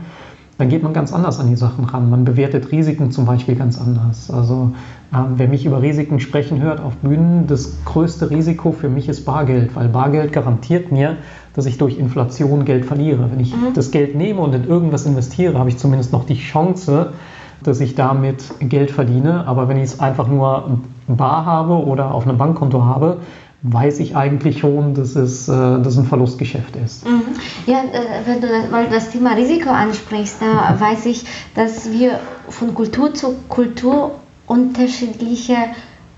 dann 0.61 0.69
geht 0.69 0.83
man 0.83 0.93
ganz 0.93 1.13
anders 1.13 1.41
an 1.41 1.49
die 1.49 1.57
Sachen 1.57 1.87
ran. 1.87 2.11
Man 2.11 2.27
bewertet 2.27 2.71
Risiken 2.71 3.11
zum 3.11 3.25
Beispiel 3.25 3.57
ganz 3.57 3.81
anders. 3.81 4.31
Also 4.31 4.73
ähm, 5.13 5.33
wer 5.37 5.49
mich 5.49 5.65
über 5.65 5.81
Risiken 5.81 6.21
sprechen 6.21 6.61
hört 6.61 6.81
auf 6.81 6.97
Bühnen, 6.97 7.47
das 7.47 7.79
größte 7.87 8.31
Risiko 8.31 8.71
für 8.71 8.91
mich 8.91 9.09
ist 9.09 9.25
Bargeld, 9.25 9.75
weil 9.75 9.89
Bargeld 9.89 10.35
garantiert 10.35 10.93
mir, 10.93 11.17
dass 11.55 11.65
ich 11.65 11.79
durch 11.79 11.99
Inflation 11.99 12.67
Geld 12.67 12.85
verliere. 12.85 13.31
Wenn 13.31 13.41
ich 13.41 13.57
mhm. 13.57 13.73
das 13.75 13.91
Geld 13.91 14.15
nehme 14.15 14.43
und 14.43 14.55
in 14.55 14.65
irgendwas 14.65 15.07
investiere, 15.07 15.59
habe 15.59 15.71
ich 15.71 15.79
zumindest 15.79 16.13
noch 16.13 16.27
die 16.27 16.39
Chance, 16.39 17.15
dass 17.63 17.81
ich 17.81 17.95
damit 17.95 18.45
Geld 18.61 18.91
verdiene. 18.91 19.47
Aber 19.47 19.67
wenn 19.67 19.79
ich 19.79 19.85
es 19.85 20.01
einfach 20.01 20.29
nur 20.29 20.79
bar 21.17 21.45
habe 21.45 21.75
oder 21.85 22.15
auf 22.15 22.27
einem 22.27 22.39
Bankkonto 22.39 22.85
habe, 22.85 23.19
weiß 23.63 24.01
ich 24.01 24.17
eigentlich 24.17 24.59
schon, 24.59 24.95
dass 24.95 25.17
es 25.17 25.49
äh, 25.49 25.53
dass 25.53 25.99
ein 25.99 26.07
Verlustgeschäft 26.07 26.77
ist. 26.77 27.07
Mhm. 27.07 27.23
Ja, 27.67 27.81
äh, 27.81 28.27
wenn 28.27 28.41
du 28.41 28.49
das, 28.49 28.65
das 28.91 29.11
Thema 29.11 29.35
Risiko 29.35 29.71
ansprichst, 29.71 30.41
da 30.41 30.73
mhm. 30.73 30.81
weiß 30.81 31.07
ich, 31.07 31.25
dass 31.55 31.93
wir 31.93 32.21
von 32.49 32.75
Kultur 32.75 33.15
zu 33.15 33.37
Kultur 33.49 34.13
unterschiedliche 34.47 35.57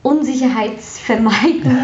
Unsicherheitsvermeiden 0.02 1.78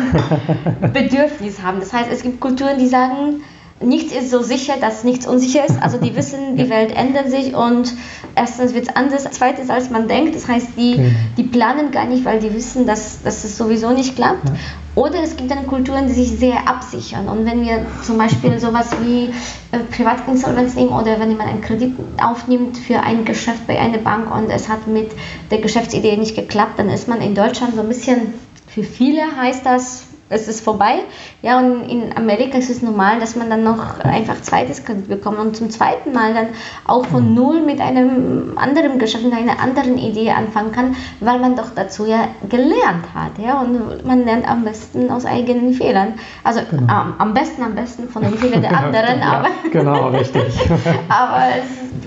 Bedürfnis 0.93 1.62
haben. 1.62 1.81
Das 1.81 1.93
heißt, 1.93 2.11
es 2.11 2.23
gibt 2.23 2.41
Kulturen, 2.41 2.79
die 2.79 2.87
sagen, 2.87 3.43
nichts 3.81 4.13
ist 4.13 4.31
so 4.31 4.43
sicher, 4.43 4.75
dass 4.81 5.05
nichts 5.05 5.27
unsicher 5.27 5.65
ist. 5.65 5.81
Also 5.81 5.99
die 5.99 6.15
wissen, 6.17 6.57
die 6.57 6.69
Welt 6.69 6.95
ändert 6.97 7.31
sich 7.31 7.55
und 7.55 7.93
erstens 8.35 8.75
wird 8.75 8.89
es 8.89 8.97
anders, 8.97 9.27
zweitens 9.31 9.71
als 9.71 9.91
man 9.91 10.09
denkt. 10.09 10.35
Das 10.35 10.49
heißt, 10.49 10.69
die, 10.77 10.97
genau. 10.97 11.11
die 11.37 11.45
planen 11.45 11.91
gar 11.91 12.07
nicht, 12.07 12.25
weil 12.25 12.41
die 12.41 12.53
wissen, 12.53 12.87
dass, 12.87 13.23
dass 13.23 13.45
es 13.45 13.57
sowieso 13.57 13.91
nicht 13.91 14.17
klappt. 14.17 14.49
Ja. 14.49 14.55
Oder 14.97 15.23
es 15.23 15.37
gibt 15.37 15.51
dann 15.53 15.67
Kulturen, 15.69 16.09
die 16.09 16.13
sich 16.13 16.29
sehr 16.29 16.69
absichern. 16.69 17.29
Und 17.29 17.47
wenn 17.47 17.63
wir 17.65 17.87
zum 18.03 18.19
Beispiel 18.19 18.59
sowas 18.59 18.91
wie 19.05 19.27
äh, 19.71 19.79
Privatinsolvenz 19.93 20.75
nehmen 20.75 20.91
oder 20.91 21.21
wenn 21.21 21.31
jemand 21.31 21.51
einen 21.51 21.61
Kredit 21.61 21.95
aufnimmt 22.21 22.77
für 22.77 23.01
ein 23.01 23.25
Geschäft 23.25 23.65
bei 23.69 23.79
einer 23.79 23.99
Bank 23.99 24.35
und 24.35 24.51
es 24.51 24.69
hat 24.69 24.89
mit 24.89 25.13
der 25.53 25.59
Geschäftsidee 25.59 26.17
nicht 26.17 26.35
geklappt, 26.35 26.81
dann 26.81 26.91
ist 26.91 27.07
man 27.07 27.21
in 27.21 27.37
Deutschland 27.37 27.77
so 27.77 27.83
ein 27.83 27.89
bisschen, 27.89 28.35
für 28.67 28.83
viele 28.83 29.23
heißt 29.37 29.65
das, 29.65 30.08
es 30.29 30.49
ist 30.49 30.63
vorbei. 30.63 31.01
Ja, 31.43 31.59
und 31.59 31.89
in 31.89 32.17
Amerika 32.17 32.59
ist 32.59 32.71
es 32.71 32.83
normal, 32.83 33.19
dass 33.21 33.37
man 33.37 33.49
dann 33.49 33.63
noch 33.63 34.01
einfach 34.01 34.41
zweites 34.43 34.85
Kredit 34.85 35.09
bekommt 35.09 35.39
und 35.39 35.57
zum 35.57 35.71
zweiten 35.71 36.13
Mal 36.13 36.35
dann 36.35 36.49
auch 36.87 37.07
von 37.07 37.31
mhm. 37.31 37.35
null 37.35 37.61
mit 37.63 37.81
einem 37.81 38.57
anderen 38.57 38.99
Geschäft, 38.99 39.25
mit 39.25 39.33
einer 39.33 39.61
anderen 39.61 39.97
Idee 39.99 40.31
anfangen 40.31 40.73
kann, 40.73 40.97
weil 41.21 41.39
man 41.39 41.57
doch 41.57 41.71
dazu 41.75 42.07
ja 42.07 42.29
gelernt 42.49 43.07
hat. 43.15 43.39
Ja, 43.39 43.61
und 43.61 44.05
man 44.07 44.25
lernt 44.25 44.49
am 44.49 44.65
besten 44.65 45.11
aus 45.11 45.25
eigenen 45.25 45.73
Fehlern. 45.73 46.15
Also 46.45 46.61
genau. 46.71 46.93
am, 46.93 47.15
am 47.19 47.35
besten, 47.35 47.63
am 47.63 47.75
besten 47.75 48.09
von 48.09 48.23
den 48.23 48.35
Fehlern 48.35 48.63
der 48.63 48.77
anderen. 48.77 49.21
ja, 49.21 49.33
aber 49.33 49.49
genau, 49.71 50.09
richtig. 50.09 50.43
aber 51.09 51.45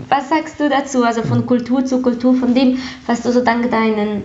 was 0.10 0.30
sagst 0.30 0.60
du 0.60 0.70
dazu? 0.70 1.04
Also 1.04 1.24
von 1.24 1.46
Kultur 1.46 1.86
zu 1.86 2.02
Kultur, 2.02 2.36
von 2.36 2.54
dem, 2.54 2.78
was 3.08 3.22
du 3.22 3.32
so 3.32 3.44
dank 3.44 3.72
deinen 3.72 4.24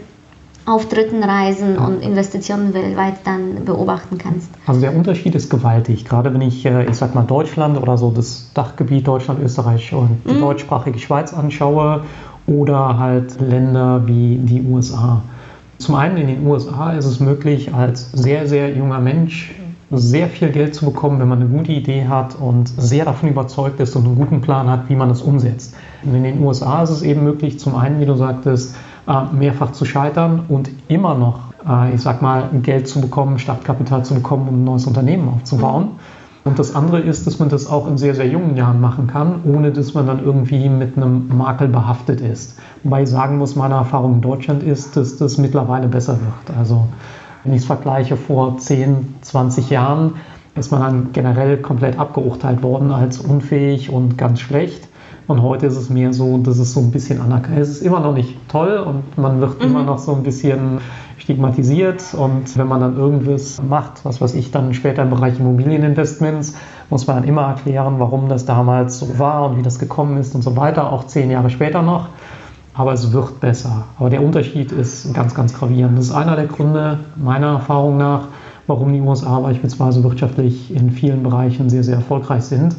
Auftritten, 0.67 1.23
Reisen 1.23 1.79
und 1.79 2.03
Investitionen 2.03 2.75
weltweit 2.75 3.15
dann 3.25 3.65
beobachten 3.65 4.19
kannst? 4.19 4.51
Also 4.67 4.81
der 4.81 4.95
Unterschied 4.95 5.35
ist 5.37 5.49
gewaltig. 5.49 6.05
Gerade 6.05 6.35
wenn 6.35 6.43
ich, 6.43 6.67
äh, 6.67 6.85
ich 6.85 6.97
sag 6.97 7.15
mal, 7.15 7.23
Deutschland 7.23 7.81
oder 7.81 7.97
so 7.97 8.11
das 8.11 8.51
Dachgebiet 8.53 9.07
Deutschland, 9.07 9.41
Österreich 9.41 9.93
und 9.95 10.19
die 10.29 10.35
mhm. 10.35 10.41
deutschsprachige 10.41 10.99
Schweiz 10.99 11.33
anschaue 11.33 12.03
oder 12.47 12.99
halt 12.99 13.41
Länder 13.41 14.07
wie 14.07 14.39
die 14.39 14.63
USA. 14.63 15.23
Zum 15.79 15.95
einen 15.95 16.17
in 16.17 16.27
den 16.27 16.47
USA 16.47 16.93
ist 16.93 17.05
es 17.05 17.21
möglich, 17.21 17.73
als 17.73 18.11
sehr, 18.13 18.49
sehr 18.49 18.75
junger 18.75 18.99
Mensch 18.99 19.55
sehr 19.91 20.27
viel 20.27 20.51
Geld 20.51 20.75
zu 20.75 20.85
bekommen, 20.85 21.21
wenn 21.21 21.29
man 21.29 21.41
eine 21.41 21.49
gute 21.49 21.71
Idee 21.71 22.07
hat 22.07 22.35
und 22.35 22.69
sehr 22.77 23.05
davon 23.05 23.29
überzeugt 23.29 23.79
ist 23.79 23.95
und 23.95 24.05
einen 24.05 24.17
guten 24.17 24.41
Plan 24.41 24.69
hat, 24.69 24.89
wie 24.89 24.97
man 24.97 25.11
es 25.11 25.23
umsetzt. 25.23 25.75
Und 26.03 26.15
in 26.15 26.25
den 26.25 26.43
USA 26.43 26.83
ist 26.83 26.91
es 26.91 27.03
eben 27.03 27.23
möglich, 27.23 27.61
zum 27.61 27.77
einen, 27.77 28.01
wie 28.01 28.07
du 28.07 28.17
sagtest, 28.17 28.75
mehrfach 29.33 29.73
zu 29.73 29.85
scheitern 29.85 30.45
und 30.49 30.71
immer 30.89 31.15
noch, 31.15 31.41
äh, 31.69 31.95
ich 31.95 32.03
sag 32.03 32.23
mal, 32.23 32.49
Geld 32.63 32.89
zu 32.89 33.01
bekommen, 33.01 33.39
Startkapital 33.39 34.05
zu 34.05 34.15
bekommen, 34.15 34.49
um 34.49 34.55
ein 34.57 34.65
neues 34.65 34.87
Unternehmen 34.87 35.29
aufzubauen. 35.29 35.85
Mhm. 35.85 35.91
Und 36.47 36.61
das 36.61 36.77
andere 36.77 37.01
ist, 37.01 37.27
dass 37.27 37.41
man 37.41 37.49
das 37.49 37.69
auch 37.69 37.89
in 37.89 37.99
sehr, 37.99 38.15
sehr 38.15 38.29
jungen 38.29 38.57
Jahren 38.57 38.81
machen 38.81 39.09
kann, 39.09 39.41
ohne 39.45 39.73
dass 39.73 39.95
man 39.95 40.07
dann 40.07 40.25
irgendwie 40.25 40.69
mit 40.69 40.97
einem 40.97 41.37
Makel 41.37 41.67
behaftet 41.67 42.21
ist. 42.21 42.61
Wobei 42.85 43.03
ich 43.03 43.09
sagen 43.09 43.39
muss, 43.39 43.57
meine 43.57 43.75
Erfahrung 43.75 44.15
in 44.15 44.21
Deutschland 44.21 44.63
ist, 44.63 44.97
dass 44.97 45.17
das 45.17 45.39
mittlerweile 45.39 45.89
besser 45.89 46.13
wird. 46.21 46.57
Also 46.57 46.87
wenn 47.43 47.53
ich 47.53 47.63
es 47.63 47.67
vergleiche 47.67 48.17
vor 48.17 48.59
10, 48.59 49.17
20 49.23 49.71
Jahren, 49.71 50.15
ist 50.55 50.71
man 50.71 50.81
dann 50.81 51.09
generell 51.13 51.59
komplett 51.59 51.99
abgeurteilt 51.99 52.63
worden 52.63 52.93
als 52.93 53.19
unfähig 53.19 53.91
und 53.91 54.17
ganz 54.17 54.39
schlecht. 54.39 54.89
Und 55.29 55.43
heute 55.43 55.67
ist 55.67 55.77
es 55.77 55.91
mehr 55.91 56.13
so, 56.13 56.39
dass 56.39 56.59
es 56.59 56.73
so 56.73 56.81
ein 56.81 56.93
bisschen 56.93 57.21
anerkannt 57.21 57.59
ist. 57.59 57.69
Es 57.69 57.77
ist 57.79 57.83
immer 57.83 57.99
noch 57.99 58.15
nicht 58.15 58.37
toll 58.49 58.79
und 58.79 59.19
man 59.19 59.41
wird 59.41 59.59
mhm. 59.59 59.67
immer 59.67 59.83
noch 59.83 59.99
so 59.99 60.15
ein 60.15 60.23
bisschen 60.23 60.79
stigmatisiert. 61.19 62.15
Und 62.15 62.57
wenn 62.57 62.69
man 62.69 62.81
dann 62.81 62.97
irgendwas 62.97 63.61
macht, 63.61 64.05
was 64.05 64.21
weiß 64.21 64.35
ich, 64.35 64.53
dann 64.53 64.73
später 64.73 65.03
im 65.03 65.11
Bereich 65.11 65.41
Immobilieninvestments, 65.41 66.55
muss 66.91 67.09
man 67.09 67.17
dann 67.17 67.25
immer 67.25 67.43
erklären, 67.43 67.97
warum 67.99 68.29
das 68.29 68.45
damals 68.45 69.01
so 69.01 69.19
war 69.19 69.51
und 69.51 69.59
wie 69.59 69.63
das 69.63 69.81
gekommen 69.81 70.17
ist 70.19 70.37
und 70.37 70.43
so 70.43 70.55
weiter, 70.57 70.93
auch 70.93 71.05
zehn 71.07 71.31
Jahre 71.31 71.51
später 71.51 71.83
noch. 71.83 72.09
Aber 72.75 72.93
es 72.93 73.13
wird 73.13 73.41
besser. 73.41 73.85
Aber 73.99 74.11
der 74.11 74.23
Unterschied 74.23 74.71
ist 74.71 75.13
ganz, 75.13 75.35
ganz 75.35 75.55
gravierend. 75.55 75.99
Das 75.99 76.07
ist 76.07 76.15
einer 76.15 76.37
der 76.37 76.47
Gründe, 76.47 76.99
meiner 77.17 77.55
Erfahrung 77.55 77.97
nach, 77.97 78.29
warum 78.69 78.93
die 78.93 79.01
USA 79.01 79.41
beispielsweise 79.41 80.05
wirtschaftlich 80.05 80.73
in 80.73 80.93
vielen 80.93 81.25
Bereichen 81.25 81.69
sehr, 81.69 81.83
sehr 81.83 81.97
erfolgreich 81.97 82.43
sind 82.43 82.77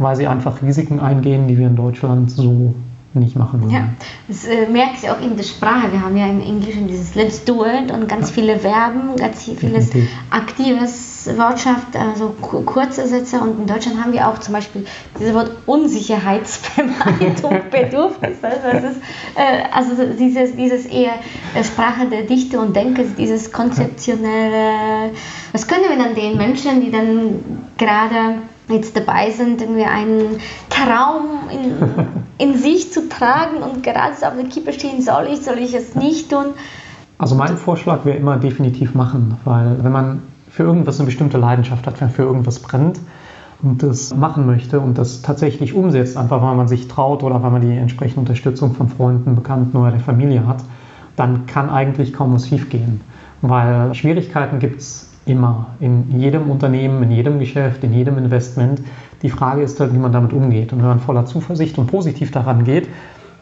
weil 0.00 0.16
sie 0.16 0.26
einfach 0.26 0.62
Risiken 0.62 0.98
eingehen, 0.98 1.46
die 1.46 1.58
wir 1.58 1.66
in 1.66 1.76
Deutschland 1.76 2.30
so 2.30 2.74
nicht 3.12 3.34
machen 3.36 3.60
würden. 3.60 3.72
Ja, 3.72 3.88
das 4.28 4.44
äh, 4.44 4.66
merkt 4.68 5.02
ihr 5.02 5.12
auch 5.12 5.20
in 5.20 5.36
der 5.36 5.42
Sprache. 5.42 5.90
Wir 5.90 6.00
haben 6.00 6.16
ja 6.16 6.26
im 6.26 6.40
Englischen 6.40 6.86
dieses 6.86 7.16
Let's 7.16 7.44
do 7.44 7.64
it 7.64 7.90
und 7.90 8.08
ganz 8.08 8.28
ja. 8.28 8.34
viele 8.34 8.58
Verben, 8.58 9.16
ganz 9.16 9.42
vieles 9.44 9.90
Definitiv. 9.90 10.08
aktives 10.30 11.28
Wortschaft, 11.36 11.96
also 11.96 12.34
kurze 12.40 13.08
Sätze. 13.08 13.40
Und 13.40 13.58
in 13.58 13.66
Deutschland 13.66 14.00
haben 14.02 14.12
wir 14.12 14.28
auch 14.28 14.38
zum 14.38 14.54
Beispiel 14.54 14.86
dieses 15.18 15.34
Wort 15.34 15.50
Unsicherheitsvermeidung, 15.66 17.62
Bedürfnis. 17.70 18.38
Also, 18.42 18.86
ist, 18.86 19.00
äh, 19.34 19.64
also 19.72 19.90
dieses, 20.16 20.54
dieses 20.54 20.86
eher 20.86 21.14
äh, 21.54 21.64
Sprache 21.64 22.06
der 22.06 22.22
Dichte 22.22 22.60
und 22.60 22.76
Denke, 22.76 23.04
dieses 23.18 23.50
konzeptionelle. 23.50 25.10
Was 25.50 25.66
können 25.66 25.84
wir 25.88 25.98
dann 25.98 26.14
den 26.14 26.36
Menschen, 26.36 26.80
die 26.80 26.92
dann 26.92 27.40
gerade 27.76 28.36
jetzt 28.70 28.96
dabei 28.96 29.30
sind, 29.30 29.60
irgendwie 29.60 29.84
einen 29.84 30.38
Traum 30.68 31.48
in, 31.50 31.74
in 32.38 32.58
sich 32.58 32.92
zu 32.92 33.08
tragen 33.08 33.58
und 33.58 33.82
gerade 33.82 34.12
auf 34.12 34.34
der 34.36 34.48
Kippe 34.48 34.72
stehen, 34.72 35.02
soll 35.02 35.28
ich, 35.32 35.42
soll 35.42 35.58
ich 35.58 35.74
es 35.74 35.94
nicht 35.94 36.30
tun? 36.30 36.46
Also 37.18 37.34
mein 37.34 37.58
Vorschlag 37.58 38.04
wäre 38.04 38.16
immer 38.16 38.38
definitiv 38.38 38.94
machen, 38.94 39.36
weil 39.44 39.84
wenn 39.84 39.92
man 39.92 40.22
für 40.48 40.62
irgendwas 40.62 40.98
eine 40.98 41.06
bestimmte 41.06 41.36
Leidenschaft 41.36 41.86
hat, 41.86 42.00
wenn 42.00 42.08
man 42.08 42.14
für 42.14 42.22
irgendwas 42.22 42.60
brennt 42.60 42.98
und 43.62 43.82
das 43.82 44.14
machen 44.14 44.46
möchte 44.46 44.80
und 44.80 44.96
das 44.96 45.20
tatsächlich 45.20 45.74
umsetzt, 45.74 46.16
einfach 46.16 46.42
weil 46.42 46.54
man 46.54 46.66
sich 46.66 46.88
traut 46.88 47.22
oder 47.22 47.42
weil 47.42 47.50
man 47.50 47.60
die 47.60 47.76
entsprechende 47.76 48.20
Unterstützung 48.20 48.74
von 48.74 48.88
Freunden, 48.88 49.34
Bekannten 49.34 49.76
oder 49.76 49.90
der 49.90 50.00
Familie 50.00 50.46
hat, 50.46 50.64
dann 51.16 51.44
kann 51.44 51.68
eigentlich 51.68 52.14
kaum 52.14 52.34
was 52.34 52.48
schiefgehen. 52.48 53.02
Weil 53.42 53.94
Schwierigkeiten 53.94 54.58
gibt 54.58 54.80
es 54.80 55.09
immer 55.26 55.68
in 55.80 56.20
jedem 56.20 56.50
Unternehmen, 56.50 57.02
in 57.02 57.10
jedem 57.10 57.38
Geschäft, 57.38 57.84
in 57.84 57.92
jedem 57.92 58.18
Investment. 58.18 58.80
Die 59.22 59.30
Frage 59.30 59.62
ist 59.62 59.78
halt, 59.80 59.92
wie 59.92 59.98
man 59.98 60.12
damit 60.12 60.32
umgeht. 60.32 60.72
Und 60.72 60.80
wenn 60.80 60.88
man 60.88 61.00
voller 61.00 61.26
Zuversicht 61.26 61.78
und 61.78 61.86
positiv 61.86 62.30
daran 62.30 62.64
geht, 62.64 62.88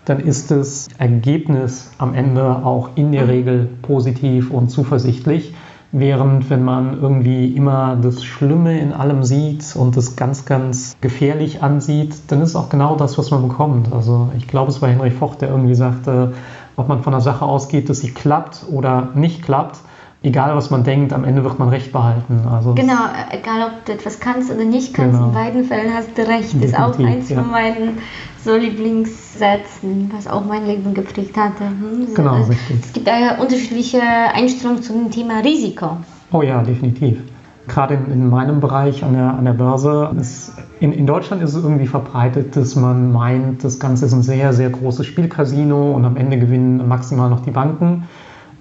dann 0.05 0.21
ist 0.21 0.51
das 0.51 0.89
Ergebnis 0.99 1.93
am 1.99 2.15
Ende 2.15 2.65
auch 2.65 2.91
in 2.95 3.13
der 3.13 3.29
Regel 3.29 3.69
positiv 3.83 4.51
und 4.51 4.71
zuversichtlich. 4.71 5.55
Während 5.91 6.51
wenn 6.51 6.65
man 6.65 7.01
irgendwie 7.01 7.47
immer 7.47 7.97
das 7.97 8.23
Schlimme 8.23 8.79
in 8.79 8.93
allem 8.93 9.23
sieht 9.23 9.75
und 9.75 9.97
das 9.97 10.17
ganz, 10.17 10.45
ganz 10.45 10.97
gefährlich 11.01 11.63
ansieht, 11.63 12.15
dann 12.29 12.43
ist 12.43 12.57
auch 12.57 12.69
genau 12.69 12.97
das, 12.97 13.17
was 13.17 13.31
man 13.31 13.49
bekommt. 13.49 13.93
Also 13.93 14.29
ich 14.37 14.47
glaube, 14.49 14.71
es 14.71 14.83
war 14.83 14.91
Henry 14.91 15.11
Focht, 15.11 15.41
der 15.41 15.49
irgendwie 15.49 15.75
sagte, 15.75 16.35
ob 16.77 16.89
man 16.89 17.03
von 17.03 17.15
einer 17.15 17.23
Sache 17.23 17.45
ausgeht, 17.45 17.89
dass 17.89 18.01
sie 18.01 18.11
klappt 18.11 18.67
oder 18.71 19.09
nicht 19.15 19.43
klappt, 19.43 19.79
egal 20.23 20.57
was 20.57 20.71
man 20.71 20.85
denkt, 20.85 21.13
am 21.13 21.25
Ende 21.25 21.45
wird 21.45 21.59
man 21.59 21.69
Recht 21.69 21.93
behalten. 21.93 22.41
Also 22.51 22.75
genau, 22.75 23.05
egal 23.31 23.71
ob 23.71 23.85
du 23.85 23.93
etwas 23.93 24.21
kannst 24.21 24.51
oder 24.51 24.65
nicht 24.65 24.95
kannst, 24.95 25.17
genau. 25.17 25.29
in 25.29 25.35
beiden 25.35 25.65
Fällen 25.65 25.95
hast 25.95 26.17
du 26.17 26.27
Recht. 26.27 26.55
Das 26.55 26.71
ist 26.71 26.79
auch 26.79 26.99
eins 26.99 27.29
ja. 27.29 27.41
von 27.41 27.51
meinen 27.51 27.99
so 28.45 28.57
Lieblingssätzen, 28.57 30.11
was 30.15 30.27
auch 30.27 30.45
mein 30.45 30.67
Leben 30.67 30.95
geprägt 30.95 31.37
hatte. 31.37 31.65
Hm? 31.65 32.15
Genau, 32.15 32.35
also, 32.35 32.51
richtig. 32.51 32.81
Es 32.81 32.93
gibt 32.93 33.09
ja 33.09 33.39
unterschiedliche 33.41 34.01
Einstellungen 34.01 34.83
zum 34.83 35.11
Thema 35.11 35.41
Risiko. 35.41 35.99
Oh 36.33 36.43
ja, 36.43 36.63
definitiv. 36.63 37.19
Gerade 37.67 37.95
in, 37.95 38.11
in 38.11 38.31
meinem 38.31 38.61
Bereich 38.61 39.05
an 39.05 39.13
der, 39.13 39.35
an 39.35 39.45
der 39.45 39.53
Börse, 39.53 40.11
ist, 40.19 40.53
in, 40.81 40.93
in 40.93 41.07
Deutschland 41.07 41.43
ist 41.43 41.55
es 41.55 41.63
irgendwie 41.63 41.87
verbreitet, 41.87 42.57
dass 42.57 42.77
man 42.77 43.13
meint, 43.13 43.63
das 43.63 43.79
Ganze 43.79 44.07
ist 44.07 44.15
ein 44.15 44.23
sehr, 44.23 44.53
sehr 44.53 44.71
großes 44.71 45.05
Spielcasino 45.05 45.93
und 45.93 46.05
am 46.05 46.17
Ende 46.17 46.39
gewinnen 46.39 46.89
maximal 46.89 47.29
noch 47.29 47.41
die 47.41 47.51
Banken. 47.51 48.05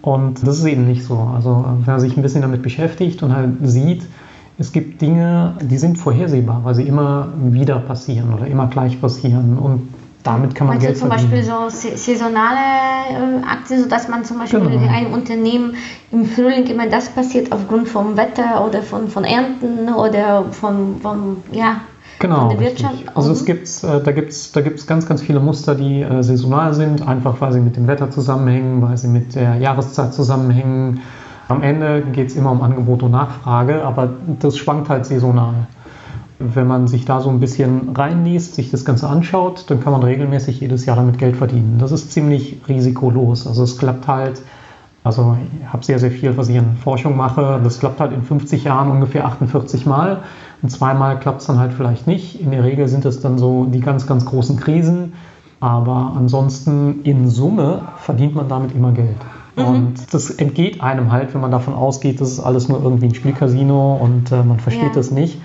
Und 0.02 0.48
das 0.48 0.60
ist 0.60 0.66
eben 0.66 0.88
nicht 0.88 1.04
so. 1.04 1.18
Also 1.18 1.66
wenn 1.66 1.86
man 1.86 2.00
sich 2.00 2.16
ein 2.16 2.22
bisschen 2.22 2.42
damit 2.42 2.62
beschäftigt 2.62 3.24
und 3.24 3.36
halt 3.36 3.52
sieht, 3.64 4.06
es 4.60 4.72
gibt 4.72 5.02
Dinge, 5.02 5.56
die 5.62 5.78
sind 5.78 5.98
vorhersehbar, 5.98 6.62
weil 6.64 6.76
sie 6.76 6.84
immer 6.84 7.30
wieder 7.38 7.80
passieren 7.80 8.34
oder 8.34 8.48
immer 8.48 8.68
gleich 8.68 9.00
passieren. 9.00 9.58
Und 9.58 9.94
damit 10.24 10.56
kann 10.56 10.68
man 10.68 10.76
Meinst 10.76 10.88
Geld 10.88 10.98
zum 10.98 11.10
verdienen. 11.10 11.32
Beispiel 11.32 11.54
so 11.54 11.96
saisonale 11.96 12.58
äh, 12.58 13.46
Aktien, 13.48 13.84
sodass 13.84 14.08
man 14.08 14.26
zum 14.26 14.40
Beispiel 14.40 14.60
genau. 14.60 14.72
in 14.72 14.90
einem 14.90 15.14
Unternehmen 15.14 15.76
im 16.12 16.26
Frühling 16.26 16.66
immer 16.66 16.88
das 16.88 17.10
passiert 17.10 17.52
aufgrund 17.52 17.88
vom 17.88 18.18
Wetter 18.18 18.66
oder 18.66 18.82
von, 18.82 19.08
von 19.08 19.24
Ernten 19.24 19.94
oder 19.94 20.46
von, 20.52 21.00
von 21.02 21.38
ja, 21.52 21.82
Genau, 22.20 22.52
also 23.14 23.32
es 23.32 23.46
gibt's, 23.46 23.84
äh, 23.84 24.02
da 24.02 24.12
gibt 24.12 24.30
es 24.30 24.52
da 24.52 24.62
gibt's 24.62 24.88
ganz, 24.88 25.08
ganz 25.08 25.22
viele 25.22 25.40
Muster, 25.40 25.76
die 25.76 26.02
äh, 26.02 26.24
saisonal 26.24 26.74
sind, 26.74 27.08
einfach 27.08 27.40
weil 27.42 27.54
sie 27.54 27.60
mit 27.60 27.76
dem 27.76 27.88
Wetter 27.88 28.10
zusammenhängen, 28.10 28.82
weil 28.82 28.98
sie 28.98 29.08
mit 29.08 29.36
der 29.36 29.56
Jahreszeit 29.58 30.14
zusammenhängen. 30.14 31.02
Am 31.48 31.62
Ende 31.62 32.02
geht 32.02 32.30
es 32.30 32.36
immer 32.36 32.52
um 32.52 32.62
Angebot 32.62 33.04
und 33.04 33.12
Nachfrage, 33.12 33.86
aber 33.86 34.10
das 34.40 34.58
schwankt 34.58 34.90
halt 34.90 35.06
saisonal. 35.06 35.68
Wenn 36.40 36.68
man 36.68 36.88
sich 36.88 37.06
da 37.06 37.22
so 37.22 37.30
ein 37.30 37.40
bisschen 37.40 37.96
reinliest, 37.96 38.56
sich 38.56 38.70
das 38.72 38.84
Ganze 38.84 39.08
anschaut, 39.08 39.66
dann 39.70 39.80
kann 39.80 39.94
man 39.94 40.04
regelmäßig 40.04 40.60
jedes 40.60 40.86
Jahr 40.86 40.96
damit 40.96 41.20
Geld 41.20 41.38
verdienen. 41.38 41.78
Das 41.80 41.92
ist 41.92 42.12
ziemlich 42.12 42.62
risikolos. 42.68 43.48
Also 43.48 43.64
es 43.64 43.78
klappt 43.78 44.08
halt, 44.08 44.42
also 45.08 45.38
ich 45.60 45.74
habe 45.74 45.84
sehr, 45.84 46.00
sehr 46.00 46.12
viel, 46.12 46.38
was 46.38 46.50
ich 46.50 46.58
in 46.58 46.78
Forschung 46.78 47.18
mache, 47.18 47.60
das 47.64 47.80
klappt 47.80 48.00
halt 48.00 48.12
in 48.12 48.22
50 48.22 48.66
Jahren 48.66 48.92
ungefähr 48.92 49.26
48 49.26 49.86
Mal. 49.86 50.20
Und 50.62 50.70
zweimal 50.70 51.20
klappt 51.20 51.42
es 51.42 51.48
dann 51.48 51.60
halt 51.60 51.74
vielleicht 51.74 52.08
nicht. 52.08 52.42
In 52.42 52.52
der 52.52 52.64
Regel 52.64 52.88
sind 52.88 53.06
es 53.06 53.22
dann 53.22 53.38
so 53.38 53.66
die 53.66 53.80
ganz, 53.80 54.06
ganz 54.06 54.26
großen 54.26 54.58
Krisen. 54.58 55.14
Aber 55.60 56.14
ansonsten 56.16 57.02
in 57.04 57.30
Summe 57.30 57.82
verdient 57.98 58.36
man 58.36 58.48
damit 58.48 58.76
immer 58.76 58.92
Geld. 58.92 59.18
Mhm. 59.56 59.66
Und 59.66 60.14
das 60.14 60.30
entgeht 60.30 60.82
einem 60.82 61.12
halt, 61.12 61.34
wenn 61.34 61.42
man 61.42 61.52
davon 61.52 61.74
ausgeht, 61.74 62.22
das 62.22 62.32
ist 62.32 62.40
alles 62.40 62.70
nur 62.70 62.84
irgendwie 62.84 63.08
ein 63.08 63.16
Spielcasino 63.16 63.96
und 63.96 64.32
äh, 64.32 64.44
man 64.44 64.60
versteht 64.60 64.90
ja. 64.90 64.94
das 64.94 65.10
nicht. 65.10 65.40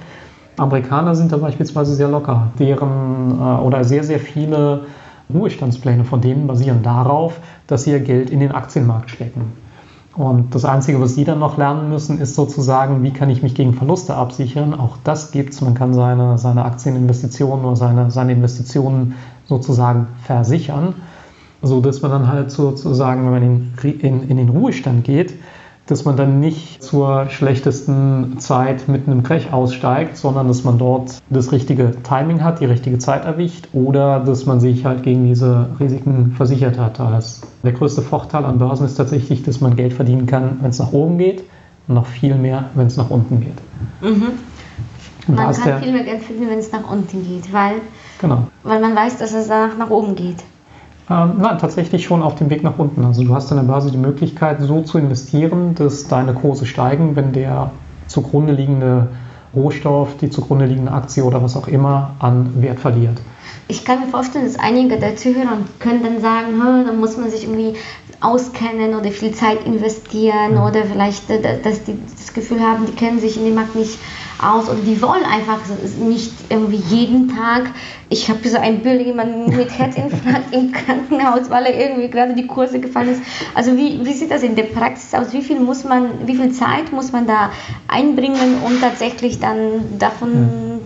Amerikaner 0.58 1.14
sind 1.14 1.32
da 1.32 1.38
beispielsweise 1.38 1.94
sehr 1.94 2.08
locker. 2.08 2.48
Deren 2.58 3.38
äh, 3.40 3.60
oder 3.62 3.84
sehr, 3.84 4.04
sehr 4.04 4.18
viele 4.18 4.86
Ruhestandspläne 5.32 6.04
von 6.04 6.20
denen 6.20 6.46
basieren 6.46 6.82
darauf, 6.82 7.40
dass 7.66 7.84
sie 7.84 7.92
ihr 7.92 8.00
Geld 8.00 8.30
in 8.30 8.40
den 8.40 8.52
Aktienmarkt 8.52 9.10
stecken. 9.10 9.52
Und 10.14 10.54
das 10.54 10.66
Einzige, 10.66 11.00
was 11.00 11.14
Sie 11.14 11.24
dann 11.24 11.38
noch 11.38 11.56
lernen 11.56 11.88
müssen, 11.88 12.20
ist 12.20 12.34
sozusagen, 12.34 13.02
wie 13.02 13.12
kann 13.12 13.30
ich 13.30 13.42
mich 13.42 13.54
gegen 13.54 13.72
Verluste 13.72 14.14
absichern. 14.14 14.74
Auch 14.74 14.98
das 15.04 15.30
gibt 15.30 15.54
es. 15.54 15.62
Man 15.62 15.74
kann 15.74 15.94
seine, 15.94 16.36
seine 16.36 16.64
Aktieninvestitionen 16.66 17.64
oder 17.64 17.76
seine, 17.76 18.10
seine 18.10 18.32
Investitionen 18.32 19.14
sozusagen 19.46 20.08
versichern, 20.24 20.94
sodass 21.62 22.02
man 22.02 22.10
dann 22.10 22.28
halt 22.28 22.50
sozusagen, 22.50 23.24
wenn 23.24 23.32
man 23.32 23.42
in, 23.42 24.00
in, 24.00 24.28
in 24.28 24.36
den 24.36 24.50
Ruhestand 24.50 25.04
geht, 25.04 25.34
dass 25.86 26.04
man 26.04 26.16
dann 26.16 26.40
nicht 26.40 26.82
zur 26.82 27.28
schlechtesten 27.28 28.38
Zeit 28.38 28.88
mit 28.88 29.06
einem 29.06 29.22
Crash 29.22 29.52
aussteigt, 29.52 30.16
sondern 30.16 30.48
dass 30.48 30.64
man 30.64 30.78
dort 30.78 31.20
das 31.28 31.50
richtige 31.50 31.92
Timing 32.02 32.42
hat, 32.42 32.60
die 32.60 32.66
richtige 32.66 32.98
Zeit 32.98 33.24
erwischt 33.24 33.68
oder 33.72 34.20
dass 34.20 34.46
man 34.46 34.60
sich 34.60 34.84
halt 34.84 35.02
gegen 35.02 35.26
diese 35.26 35.68
Risiken 35.80 36.32
versichert 36.36 36.78
hat. 36.78 37.00
Alles. 37.00 37.42
Der 37.64 37.72
größte 37.72 38.02
Vorteil 38.02 38.44
an 38.44 38.58
Börsen 38.58 38.86
ist 38.86 38.94
tatsächlich, 38.94 39.42
dass 39.42 39.60
man 39.60 39.76
Geld 39.76 39.92
verdienen 39.92 40.26
kann, 40.26 40.58
wenn 40.60 40.70
es 40.70 40.78
nach 40.78 40.92
oben 40.92 41.18
geht 41.18 41.42
und 41.88 41.96
noch 41.96 42.06
viel 42.06 42.36
mehr, 42.36 42.66
wenn 42.74 42.86
es 42.86 42.96
nach 42.96 43.10
unten 43.10 43.40
geht. 43.40 43.58
Mhm. 44.00 44.38
Man 45.28 45.52
kann 45.52 45.82
viel 45.82 45.92
mehr 45.92 46.04
Geld 46.04 46.22
verdienen, 46.22 46.50
wenn 46.50 46.58
es 46.58 46.72
nach 46.72 46.90
unten 46.90 47.24
geht, 47.24 47.52
weil, 47.52 47.74
genau. 48.20 48.48
weil 48.62 48.80
man 48.80 48.94
weiß, 48.94 49.18
dass 49.18 49.32
es 49.32 49.48
nach, 49.48 49.76
nach 49.78 49.90
oben 49.90 50.16
geht. 50.16 50.42
Ähm, 51.12 51.38
nein, 51.38 51.58
tatsächlich 51.58 52.04
schon 52.04 52.22
auf 52.22 52.36
dem 52.36 52.48
Weg 52.48 52.62
nach 52.62 52.78
unten. 52.78 53.04
Also 53.04 53.22
du 53.22 53.34
hast 53.34 53.50
an 53.52 53.58
der 53.58 53.64
Börse 53.64 53.90
die 53.90 53.98
Möglichkeit, 53.98 54.62
so 54.62 54.80
zu 54.80 54.96
investieren, 54.96 55.74
dass 55.74 56.08
deine 56.08 56.32
Kurse 56.32 56.64
steigen, 56.64 57.16
wenn 57.16 57.32
der 57.32 57.70
zugrunde 58.06 58.54
liegende 58.54 59.08
Rohstoff, 59.54 60.16
die 60.16 60.30
zugrunde 60.30 60.64
liegende 60.64 60.92
Aktie 60.92 61.22
oder 61.22 61.42
was 61.42 61.56
auch 61.56 61.68
immer 61.68 62.14
an 62.18 62.62
Wert 62.62 62.80
verliert. 62.80 63.20
Ich 63.68 63.84
kann 63.84 64.00
mir 64.00 64.06
vorstellen, 64.06 64.46
dass 64.46 64.58
einige 64.58 64.98
der 64.98 65.16
Zuhörer 65.16 65.58
können 65.78 66.02
dann 66.02 66.20
sagen, 66.20 66.86
da 66.86 66.92
muss 66.92 67.18
man 67.18 67.30
sich 67.30 67.44
irgendwie 67.44 67.74
auskennen 68.20 68.94
oder 68.94 69.10
viel 69.10 69.32
Zeit 69.32 69.66
investieren 69.66 70.54
ja. 70.54 70.66
oder 70.66 70.84
vielleicht, 70.84 71.28
äh, 71.28 71.60
dass 71.62 71.84
die 71.84 71.98
das 72.16 72.32
Gefühl 72.32 72.60
haben, 72.60 72.86
die 72.86 72.92
kennen 72.92 73.20
sich 73.20 73.36
in 73.36 73.44
dem 73.44 73.54
Markt 73.54 73.74
nicht 73.74 73.98
aus 74.40 74.68
oder 74.68 74.80
die 74.80 75.00
wollen 75.02 75.24
einfach 75.24 75.60
nicht 75.98 76.32
irgendwie 76.48 76.82
jeden 76.88 77.28
Tag. 77.28 77.70
Ich 78.08 78.28
habe 78.28 78.46
so 78.48 78.58
ein 78.58 78.82
Bild, 78.82 79.04
jemand 79.06 79.56
mit 79.56 79.76
Herzinfarkt 79.76 80.54
im 80.54 80.72
Krankenhaus, 80.72 81.50
weil 81.50 81.66
er 81.66 81.88
irgendwie 81.88 82.08
gerade 82.08 82.34
die 82.34 82.46
Kurse 82.46 82.80
gefallen 82.80 83.10
ist. 83.10 83.22
Also 83.54 83.76
wie, 83.76 84.04
wie 84.04 84.12
sieht 84.12 84.30
das 84.30 84.42
in 84.42 84.54
der 84.54 84.64
Praxis 84.64 85.14
aus? 85.14 85.32
Wie 85.32 85.42
viel 85.42 85.60
muss 85.60 85.84
man, 85.84 86.26
wie 86.26 86.36
viel 86.36 86.52
Zeit 86.52 86.92
muss 86.92 87.12
man 87.12 87.26
da 87.26 87.50
einbringen, 87.88 88.62
um 88.64 88.80
tatsächlich 88.80 89.40
dann 89.40 89.98
davon 89.98 90.80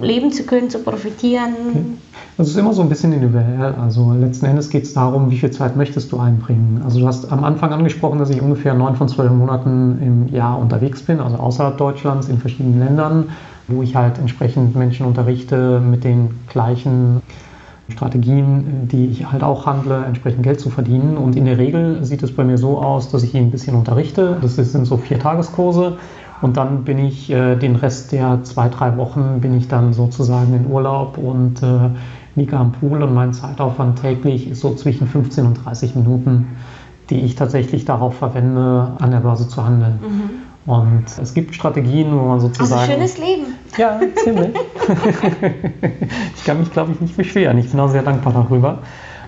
ja. 0.00 0.06
leben 0.06 0.32
zu 0.32 0.44
können, 0.44 0.70
zu 0.70 0.80
profitieren? 0.80 1.54
Okay. 1.70 2.05
Das 2.36 2.48
ist 2.48 2.56
immer 2.56 2.74
so 2.74 2.82
ein 2.82 2.90
bisschen 2.90 3.14
individuell. 3.14 3.74
Also 3.80 4.12
letzten 4.12 4.44
Endes 4.44 4.68
geht 4.68 4.82
es 4.82 4.92
darum, 4.92 5.30
wie 5.30 5.38
viel 5.38 5.50
Zeit 5.50 5.74
möchtest 5.74 6.12
du 6.12 6.18
einbringen. 6.18 6.82
Also 6.84 7.00
du 7.00 7.06
hast 7.06 7.32
am 7.32 7.44
Anfang 7.44 7.72
angesprochen, 7.72 8.18
dass 8.18 8.28
ich 8.28 8.42
ungefähr 8.42 8.74
neun 8.74 8.94
von 8.94 9.08
zwölf 9.08 9.32
Monaten 9.32 9.98
im 10.02 10.34
Jahr 10.34 10.58
unterwegs 10.58 11.02
bin, 11.02 11.20
also 11.20 11.36
außerhalb 11.36 11.78
Deutschlands 11.78 12.28
in 12.28 12.38
verschiedenen 12.38 12.78
Ländern, 12.78 13.30
wo 13.68 13.82
ich 13.82 13.96
halt 13.96 14.18
entsprechend 14.18 14.76
Menschen 14.76 15.06
unterrichte 15.06 15.80
mit 15.80 16.04
den 16.04 16.28
gleichen 16.48 17.22
Strategien, 17.88 18.86
die 18.92 19.06
ich 19.06 19.32
halt 19.32 19.42
auch 19.42 19.64
handle, 19.64 20.04
entsprechend 20.04 20.42
Geld 20.42 20.60
zu 20.60 20.68
verdienen. 20.68 21.16
Und 21.16 21.36
in 21.36 21.46
der 21.46 21.56
Regel 21.56 22.04
sieht 22.04 22.22
es 22.22 22.36
bei 22.36 22.44
mir 22.44 22.58
so 22.58 22.82
aus, 22.82 23.10
dass 23.10 23.22
ich 23.22 23.34
ihn 23.34 23.44
ein 23.44 23.50
bisschen 23.50 23.74
unterrichte. 23.76 24.36
Das 24.42 24.56
sind 24.56 24.84
so 24.84 24.98
vier 24.98 25.18
Tageskurse. 25.18 25.96
Und 26.42 26.58
dann 26.58 26.84
bin 26.84 26.98
ich 26.98 27.30
äh, 27.30 27.56
den 27.56 27.76
Rest 27.76 28.12
der 28.12 28.40
zwei, 28.42 28.68
drei 28.68 28.98
Wochen 28.98 29.40
bin 29.40 29.56
ich 29.56 29.68
dann 29.68 29.94
sozusagen 29.94 30.52
in 30.54 30.70
Urlaub 30.70 31.16
und 31.16 31.62
äh, 31.62 31.88
liege 32.36 32.56
am 32.56 32.72
Pool 32.72 33.02
und 33.02 33.14
mein 33.14 33.32
Zeitaufwand 33.32 34.00
täglich 34.00 34.48
ist 34.50 34.60
so 34.60 34.74
zwischen 34.74 35.08
15 35.08 35.46
und 35.46 35.54
30 35.64 35.96
Minuten, 35.96 36.56
die 37.10 37.20
ich 37.20 37.34
tatsächlich 37.34 37.84
darauf 37.84 38.16
verwende, 38.16 38.92
an 38.98 39.10
der 39.10 39.20
Börse 39.20 39.48
zu 39.48 39.64
handeln. 39.64 39.98
Mhm. 40.02 40.70
Und 40.70 41.04
es 41.22 41.32
gibt 41.32 41.54
Strategien, 41.54 42.12
wo 42.12 42.22
man 42.22 42.40
sozusagen. 42.40 42.80
Also 42.80 42.92
schönes 42.92 43.18
Leben. 43.18 43.54
Ja, 43.78 44.00
ziemlich. 44.16 44.50
ich 46.36 46.44
kann 46.44 46.58
mich, 46.58 46.72
glaube 46.72 46.92
ich, 46.92 47.00
nicht 47.00 47.16
beschweren. 47.16 47.56
Ich 47.58 47.70
bin 47.70 47.78
auch 47.78 47.88
sehr 47.88 48.02
dankbar 48.02 48.32
darüber. 48.32 48.80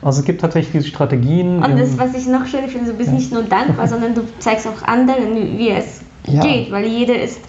Also 0.03 0.21
es 0.21 0.27
gibt 0.27 0.41
tatsächlich 0.41 0.73
diese 0.73 0.89
Strategien. 0.89 1.63
Und 1.63 1.79
das, 1.79 1.97
was 1.97 2.15
ich 2.15 2.27
noch 2.27 2.47
schön 2.47 2.69
finde, 2.69 2.93
du 2.93 2.97
bist 2.97 3.11
ja. 3.11 3.15
nicht 3.15 3.33
nur 3.33 3.43
dankbar, 3.45 3.87
sondern 3.89 4.15
du 4.15 4.23
zeigst 4.39 4.67
auch 4.67 4.83
anderen, 4.83 5.35
wie 5.35 5.71
es 5.71 5.98
ja. 6.33 6.43
geht, 6.43 6.71
weil 6.71 6.87
jeder 6.87 7.21
ist 7.21 7.41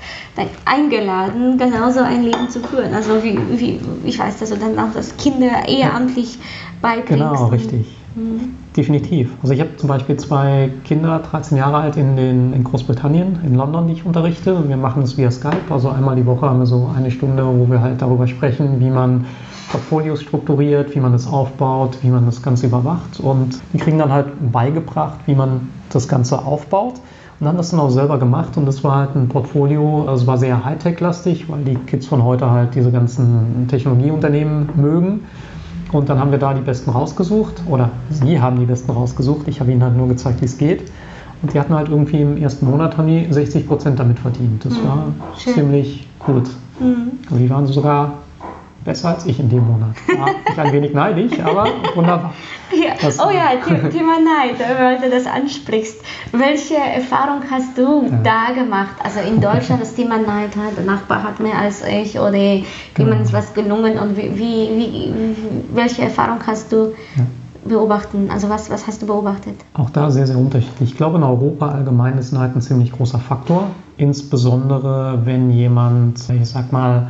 eingeladen, 0.65 1.57
genauso 1.57 1.99
ein 1.99 2.23
Leben 2.23 2.49
zu 2.49 2.59
führen. 2.61 2.93
Also 2.93 3.23
wie, 3.23 3.37
wie 3.57 3.79
ich 4.05 4.19
weiß, 4.19 4.39
dass 4.39 4.49
du 4.49 4.57
dann 4.57 4.77
auch 4.79 4.93
das 4.93 5.15
Kinder 5.17 5.67
ehrenamtlich 5.67 6.37
beibringst. 6.81 7.09
Genau, 7.09 7.45
richtig. 7.47 7.85
Mhm. 8.15 8.55
Definitiv. 8.75 9.31
Also 9.41 9.53
ich 9.53 9.59
habe 9.59 9.75
zum 9.77 9.89
Beispiel 9.89 10.17
zwei 10.17 10.71
Kinder, 10.85 11.19
13 11.19 11.57
Jahre 11.57 11.77
alt, 11.77 11.97
in, 11.97 12.15
den, 12.15 12.53
in 12.53 12.63
Großbritannien, 12.63 13.39
in 13.45 13.55
London, 13.55 13.87
die 13.87 13.93
ich 13.93 14.05
unterrichte. 14.05 14.67
Wir 14.67 14.77
machen 14.77 15.01
das 15.01 15.17
via 15.17 15.31
Skype. 15.31 15.69
Also 15.69 15.89
einmal 15.89 16.15
die 16.15 16.25
Woche 16.25 16.47
haben 16.47 16.59
wir 16.59 16.65
so 16.65 16.89
eine 16.95 17.11
Stunde, 17.11 17.45
wo 17.45 17.69
wir 17.69 17.81
halt 17.81 18.01
darüber 18.01 18.27
sprechen, 18.27 18.79
wie 18.79 18.89
man 18.89 19.25
Portfolios 19.71 20.21
strukturiert, 20.21 20.95
wie 20.95 20.99
man 20.99 21.11
das 21.11 21.27
aufbaut, 21.27 21.97
wie 22.01 22.09
man 22.09 22.25
das 22.25 22.41
Ganze 22.41 22.67
überwacht. 22.67 23.19
Und 23.19 23.59
die 23.73 23.77
kriegen 23.77 23.99
dann 23.99 24.11
halt 24.11 24.27
beigebracht, 24.51 25.19
wie 25.25 25.35
man 25.35 25.69
das 25.89 26.07
Ganze 26.07 26.39
aufbaut 26.39 26.95
und 27.39 27.47
haben 27.47 27.57
das 27.57 27.71
dann 27.71 27.79
auch 27.79 27.89
selber 27.89 28.17
gemacht 28.17 28.57
und 28.57 28.65
das 28.65 28.83
war 28.83 28.97
halt 28.97 29.15
ein 29.15 29.29
Portfolio, 29.29 30.05
also 30.07 30.27
war 30.27 30.37
sehr 30.37 30.65
Hightech-lastig, 30.65 31.49
weil 31.49 31.63
die 31.63 31.75
Kids 31.75 32.05
von 32.05 32.23
heute 32.23 32.49
halt 32.51 32.75
diese 32.75 32.91
ganzen 32.91 33.67
Technologieunternehmen 33.69 34.69
mögen. 34.75 35.21
Und 35.91 36.09
dann 36.09 36.19
haben 36.19 36.31
wir 36.31 36.37
da 36.37 36.53
die 36.53 36.61
Besten 36.61 36.91
rausgesucht 36.91 37.63
oder 37.67 37.89
sie 38.09 38.39
haben 38.39 38.59
die 38.59 38.65
Besten 38.65 38.91
rausgesucht. 38.91 39.47
Ich 39.47 39.59
habe 39.59 39.71
ihnen 39.71 39.81
halt 39.81 39.95
nur 39.95 40.07
gezeigt, 40.07 40.41
wie 40.41 40.45
es 40.45 40.57
geht. 40.57 40.91
Und 41.41 41.53
die 41.53 41.59
hatten 41.59 41.73
halt 41.73 41.89
irgendwie 41.89 42.21
im 42.21 42.37
ersten 42.37 42.69
Monat 42.69 42.97
haben 42.97 43.07
die 43.07 43.25
60 43.31 43.67
Prozent 43.67 43.99
damit 43.99 44.19
verdient. 44.19 44.65
Das 44.65 44.73
mhm. 44.73 44.87
war 44.87 45.05
Schön. 45.37 45.53
ziemlich 45.53 46.07
gut. 46.19 46.49
Mhm. 46.79 47.11
Und 47.29 47.37
die 47.39 47.49
waren 47.49 47.65
sogar 47.65 48.15
besser 48.83 49.09
als 49.09 49.25
ich 49.25 49.39
in 49.39 49.49
dem 49.49 49.65
Monat. 49.65 49.95
War 50.17 50.29
ich 50.51 50.59
ein 50.59 50.73
wenig 50.73 50.93
neidisch, 50.93 51.39
aber 51.39 51.67
wunderbar. 51.95 52.33
Ja. 52.71 52.88
Oh 53.03 53.29
ja, 53.29 53.51
Thema 53.89 54.17
Neid, 54.19 54.59
weil 54.59 54.99
du 54.99 55.09
das 55.09 55.25
ansprichst. 55.25 56.01
Welche 56.31 56.75
Erfahrung 56.75 57.41
hast 57.49 57.77
du 57.77 58.03
ja. 58.03 58.19
da 58.23 58.53
gemacht? 58.53 58.95
Also 59.03 59.19
in 59.19 59.39
Deutschland 59.41 59.81
das 59.81 59.95
Thema 59.95 60.17
Neid 60.17 60.55
hat, 60.55 60.77
der 60.77 60.85
Nachbar 60.85 61.23
hat 61.23 61.39
mehr 61.39 61.57
als 61.57 61.83
ich 61.85 62.19
oder 62.19 62.31
genau. 62.31 62.65
jemand 62.97 63.21
ist 63.21 63.33
was 63.33 63.53
gelungen 63.53 63.97
und 63.97 64.17
wie, 64.17 64.35
wie, 64.35 64.69
wie, 64.77 65.13
welche 65.73 66.03
Erfahrung 66.03 66.39
hast 66.45 66.71
du 66.71 66.93
ja. 67.15 67.25
beobachten? 67.65 68.29
Also 68.31 68.49
was, 68.49 68.69
was 68.69 68.87
hast 68.87 69.01
du 69.01 69.07
beobachtet? 69.07 69.55
Auch 69.73 69.89
da 69.89 70.11
sehr, 70.11 70.27
sehr 70.27 70.37
unterschiedlich. 70.37 70.91
Ich 70.91 70.97
glaube, 70.97 71.17
in 71.17 71.23
Europa 71.23 71.69
allgemein 71.69 72.17
ist 72.17 72.31
Neid 72.33 72.55
ein 72.55 72.61
ziemlich 72.61 72.91
großer 72.91 73.19
Faktor. 73.19 73.67
Insbesondere 73.97 75.21
wenn 75.25 75.51
jemand, 75.51 76.29
ich 76.29 76.49
sag 76.49 76.71
mal, 76.71 77.07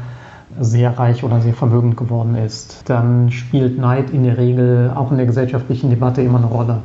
sehr 0.59 0.97
reich 0.97 1.23
oder 1.23 1.41
sehr 1.41 1.53
vermögend 1.53 1.97
geworden 1.97 2.35
ist, 2.35 2.83
dann 2.85 3.31
spielt 3.31 3.77
Neid 3.77 4.09
in 4.09 4.23
der 4.23 4.37
Regel 4.37 4.91
auch 4.95 5.11
in 5.11 5.17
der 5.17 5.25
gesellschaftlichen 5.25 5.89
Debatte 5.89 6.21
immer 6.21 6.39
eine 6.39 6.47
Rolle. 6.47 6.79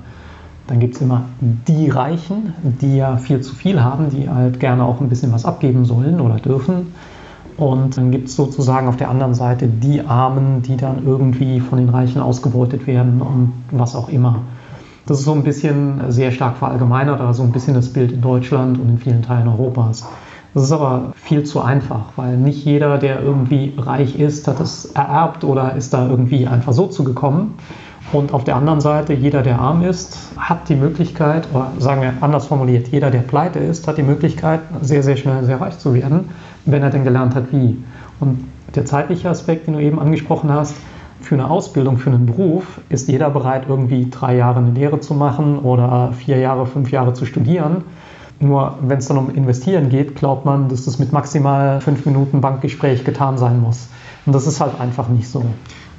Dann 0.66 0.80
gibt 0.80 0.96
es 0.96 1.02
immer 1.02 1.24
die 1.40 1.90
Reichen, 1.90 2.54
die 2.80 2.96
ja 2.96 3.16
viel 3.16 3.40
zu 3.42 3.54
viel 3.54 3.82
haben, 3.82 4.08
die 4.10 4.28
halt 4.28 4.60
gerne 4.60 4.84
auch 4.84 5.00
ein 5.00 5.08
bisschen 5.08 5.32
was 5.32 5.44
abgeben 5.44 5.84
sollen 5.84 6.20
oder 6.20 6.36
dürfen. 6.36 6.94
Und 7.56 7.96
dann 7.96 8.10
gibt 8.10 8.28
es 8.28 8.36
sozusagen 8.36 8.88
auf 8.88 8.96
der 8.96 9.10
anderen 9.10 9.34
Seite 9.34 9.68
die 9.68 10.00
Armen, 10.00 10.62
die 10.62 10.76
dann 10.76 11.04
irgendwie 11.06 11.60
von 11.60 11.78
den 11.78 11.88
Reichen 11.88 12.20
ausgebeutet 12.20 12.86
werden 12.86 13.20
und 13.20 13.52
was 13.70 13.94
auch 13.94 14.08
immer. 14.08 14.40
Das 15.06 15.18
ist 15.18 15.26
so 15.26 15.34
ein 15.34 15.44
bisschen 15.44 16.10
sehr 16.10 16.32
stark 16.32 16.56
verallgemeinert, 16.56 17.20
aber 17.20 17.34
so 17.34 17.42
ein 17.42 17.52
bisschen 17.52 17.74
das 17.74 17.92
Bild 17.92 18.10
in 18.10 18.22
Deutschland 18.22 18.78
und 18.78 18.88
in 18.88 18.98
vielen 18.98 19.22
Teilen 19.22 19.48
Europas. 19.48 20.04
Das 20.54 20.62
ist 20.62 20.72
aber 20.72 21.12
viel 21.16 21.42
zu 21.42 21.60
einfach, 21.60 22.12
weil 22.14 22.36
nicht 22.36 22.64
jeder, 22.64 22.96
der 22.98 23.20
irgendwie 23.20 23.74
reich 23.76 24.18
ist, 24.18 24.46
hat 24.46 24.60
es 24.60 24.86
ererbt 24.86 25.42
oder 25.42 25.74
ist 25.74 25.92
da 25.92 26.08
irgendwie 26.08 26.46
einfach 26.46 26.72
so 26.72 26.86
zugekommen. 26.86 27.54
Und 28.12 28.32
auf 28.32 28.44
der 28.44 28.54
anderen 28.54 28.80
Seite, 28.80 29.12
jeder, 29.12 29.42
der 29.42 29.58
arm 29.58 29.82
ist, 29.82 30.16
hat 30.36 30.68
die 30.68 30.76
Möglichkeit, 30.76 31.48
oder 31.52 31.72
sagen 31.78 32.02
wir 32.02 32.12
anders 32.20 32.46
formuliert, 32.46 32.88
jeder, 32.88 33.10
der 33.10 33.20
pleite 33.20 33.58
ist, 33.58 33.88
hat 33.88 33.98
die 33.98 34.04
Möglichkeit, 34.04 34.60
sehr, 34.82 35.02
sehr 35.02 35.16
schnell 35.16 35.42
sehr 35.42 35.60
reich 35.60 35.78
zu 35.78 35.94
werden, 35.94 36.28
wenn 36.64 36.82
er 36.82 36.90
denn 36.90 37.02
gelernt 37.02 37.34
hat, 37.34 37.50
wie. 37.50 37.82
Und 38.20 38.44
der 38.76 38.84
zeitliche 38.84 39.30
Aspekt, 39.30 39.66
den 39.66 39.74
du 39.74 39.80
eben 39.80 39.98
angesprochen 39.98 40.52
hast, 40.52 40.76
für 41.20 41.34
eine 41.34 41.50
Ausbildung, 41.50 41.96
für 41.96 42.10
einen 42.10 42.26
Beruf 42.26 42.80
ist 42.90 43.08
jeder 43.08 43.30
bereit, 43.30 43.64
irgendwie 43.68 44.08
drei 44.10 44.36
Jahre 44.36 44.58
eine 44.58 44.70
Lehre 44.70 45.00
zu 45.00 45.14
machen 45.14 45.58
oder 45.58 46.12
vier 46.12 46.38
Jahre, 46.38 46.66
fünf 46.66 46.92
Jahre 46.92 47.14
zu 47.14 47.24
studieren. 47.24 47.82
Nur 48.44 48.78
wenn 48.82 48.98
es 48.98 49.06
dann 49.06 49.16
um 49.16 49.30
Investieren 49.30 49.88
geht, 49.88 50.16
glaubt 50.16 50.44
man, 50.44 50.68
dass 50.68 50.84
das 50.84 50.98
mit 50.98 51.12
maximal 51.12 51.80
fünf 51.80 52.04
Minuten 52.04 52.40
Bankgespräch 52.40 53.04
getan 53.04 53.38
sein 53.38 53.60
muss. 53.60 53.88
Und 54.26 54.34
das 54.34 54.46
ist 54.46 54.60
halt 54.60 54.78
einfach 54.80 55.08
nicht 55.08 55.28
so. 55.28 55.44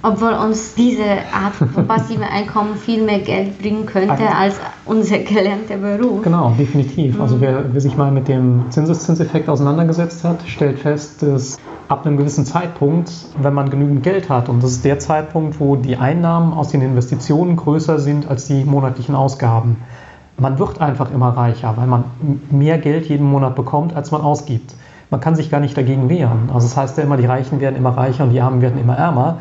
Obwohl 0.03 0.34
uns 0.34 0.75
diese 0.75 1.03
Art 1.34 1.55
von 1.55 1.69
passivem 1.88 2.23
Einkommen 2.23 2.75
viel 2.75 3.03
mehr 3.03 3.19
Geld 3.19 3.60
bringen 3.60 3.88
könnte 3.88 4.27
als 4.36 4.55
unser 4.86 5.17
gelernter 5.19 5.77
Beruf. 5.77 6.21
Genau, 6.21 6.53
definitiv. 6.60 7.19
Also 7.19 7.38
mhm. 7.38 7.41
wer, 7.41 7.73
wer 7.73 7.81
sich 7.81 7.97
mal 7.97 8.12
mit 8.12 8.27
dem 8.27 8.65
Zinseszinseffekt 8.69 9.49
auseinandergesetzt 9.49 10.23
hat, 10.23 10.43
stellt 10.45 10.77
fest, 10.77 11.23
dass 11.23 11.58
ab 11.88 12.05
einem 12.05 12.17
gewissen 12.17 12.45
Zeitpunkt, 12.45 13.12
wenn 13.41 13.53
man 13.53 13.69
genügend 13.71 14.03
Geld 14.03 14.29
hat, 14.29 14.49
und 14.49 14.63
das 14.63 14.71
ist 14.73 14.86
der 14.86 14.99
Zeitpunkt, 14.99 15.60
wo 15.60 15.75
die 15.75 15.97
Einnahmen 15.97 16.53
aus 16.53 16.69
den 16.69 16.81
Investitionen 16.81 17.55
größer 17.55 17.99
sind 17.99 18.29
als 18.29 18.45
die 18.45 18.63
monatlichen 18.63 19.15
Ausgaben, 19.15 19.77
man 20.38 20.60
wird 20.60 20.82
einfach 20.82 21.12
immer 21.12 21.30
reicher, 21.30 21.74
weil 21.78 21.88
man 21.88 22.06
mehr 22.50 22.78
Geld 22.78 23.08
jeden 23.08 23.26
Monat 23.26 23.56
bekommt, 23.56 23.95
als 23.95 24.12
man 24.12 24.21
ausgibt. 24.21 24.76
Man 25.10 25.21
kann 25.21 25.36
sich 25.36 25.50
gar 25.50 25.60
nicht 25.60 25.78
dagegen 25.78 26.10
wehren. 26.10 26.50
Also 26.54 26.67
das 26.67 26.76
heißt 26.76 26.98
ja 26.98 27.04
immer, 27.04 27.17
die 27.17 27.26
Reichen 27.26 27.62
werden 27.62 27.76
immer 27.76 27.95
reicher 27.95 28.24
und 28.24 28.32
die 28.32 28.41
Armen 28.41 28.62
werden 28.62 28.80
immer 28.80 28.98
ärmer. 28.98 29.38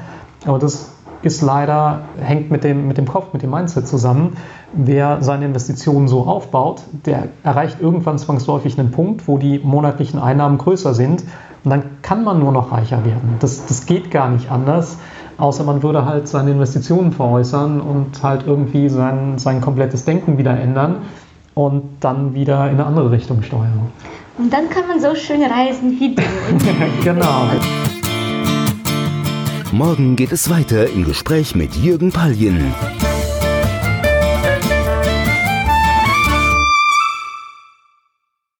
Aber 0.46 0.58
das 0.58 0.92
ist 1.22 1.40
leider, 1.40 2.02
hängt 2.20 2.50
mit 2.50 2.64
dem, 2.64 2.86
mit 2.86 2.98
dem 2.98 3.06
Kopf, 3.06 3.32
mit 3.32 3.42
dem 3.42 3.50
Mindset 3.50 3.88
zusammen. 3.88 4.36
Wer 4.72 5.22
seine 5.22 5.46
Investitionen 5.46 6.06
so 6.06 6.24
aufbaut, 6.24 6.82
der 7.06 7.28
erreicht 7.42 7.80
irgendwann 7.80 8.18
zwangsläufig 8.18 8.78
einen 8.78 8.90
Punkt, 8.90 9.26
wo 9.26 9.38
die 9.38 9.58
monatlichen 9.58 10.20
Einnahmen 10.20 10.58
größer 10.58 10.92
sind. 10.92 11.24
Und 11.64 11.70
dann 11.70 12.02
kann 12.02 12.24
man 12.24 12.40
nur 12.40 12.52
noch 12.52 12.72
reicher 12.72 13.06
werden. 13.06 13.36
Das, 13.40 13.64
das 13.64 13.86
geht 13.86 14.10
gar 14.10 14.28
nicht 14.28 14.50
anders. 14.50 14.98
Außer 15.36 15.64
man 15.64 15.82
würde 15.82 16.04
halt 16.04 16.28
seine 16.28 16.52
Investitionen 16.52 17.12
veräußern 17.12 17.80
und 17.80 18.22
halt 18.22 18.46
irgendwie 18.46 18.88
sein, 18.88 19.38
sein 19.38 19.60
komplettes 19.60 20.04
Denken 20.04 20.38
wieder 20.38 20.58
ändern 20.58 20.96
und 21.54 21.82
dann 22.00 22.34
wieder 22.34 22.64
in 22.66 22.74
eine 22.74 22.86
andere 22.86 23.10
Richtung 23.10 23.42
steuern. 23.42 23.90
Und 24.38 24.52
dann 24.52 24.68
kann 24.68 24.86
man 24.88 25.00
so 25.00 25.14
schön 25.14 25.42
reisen 25.42 25.98
wie 25.98 26.14
du. 26.14 26.22
genau. 27.04 27.48
Morgen 29.72 30.16
geht 30.16 30.32
es 30.32 30.50
weiter 30.50 30.88
im 30.88 31.04
Gespräch 31.04 31.54
mit 31.54 31.74
Jürgen 31.74 32.12
Pallien. 32.12 32.72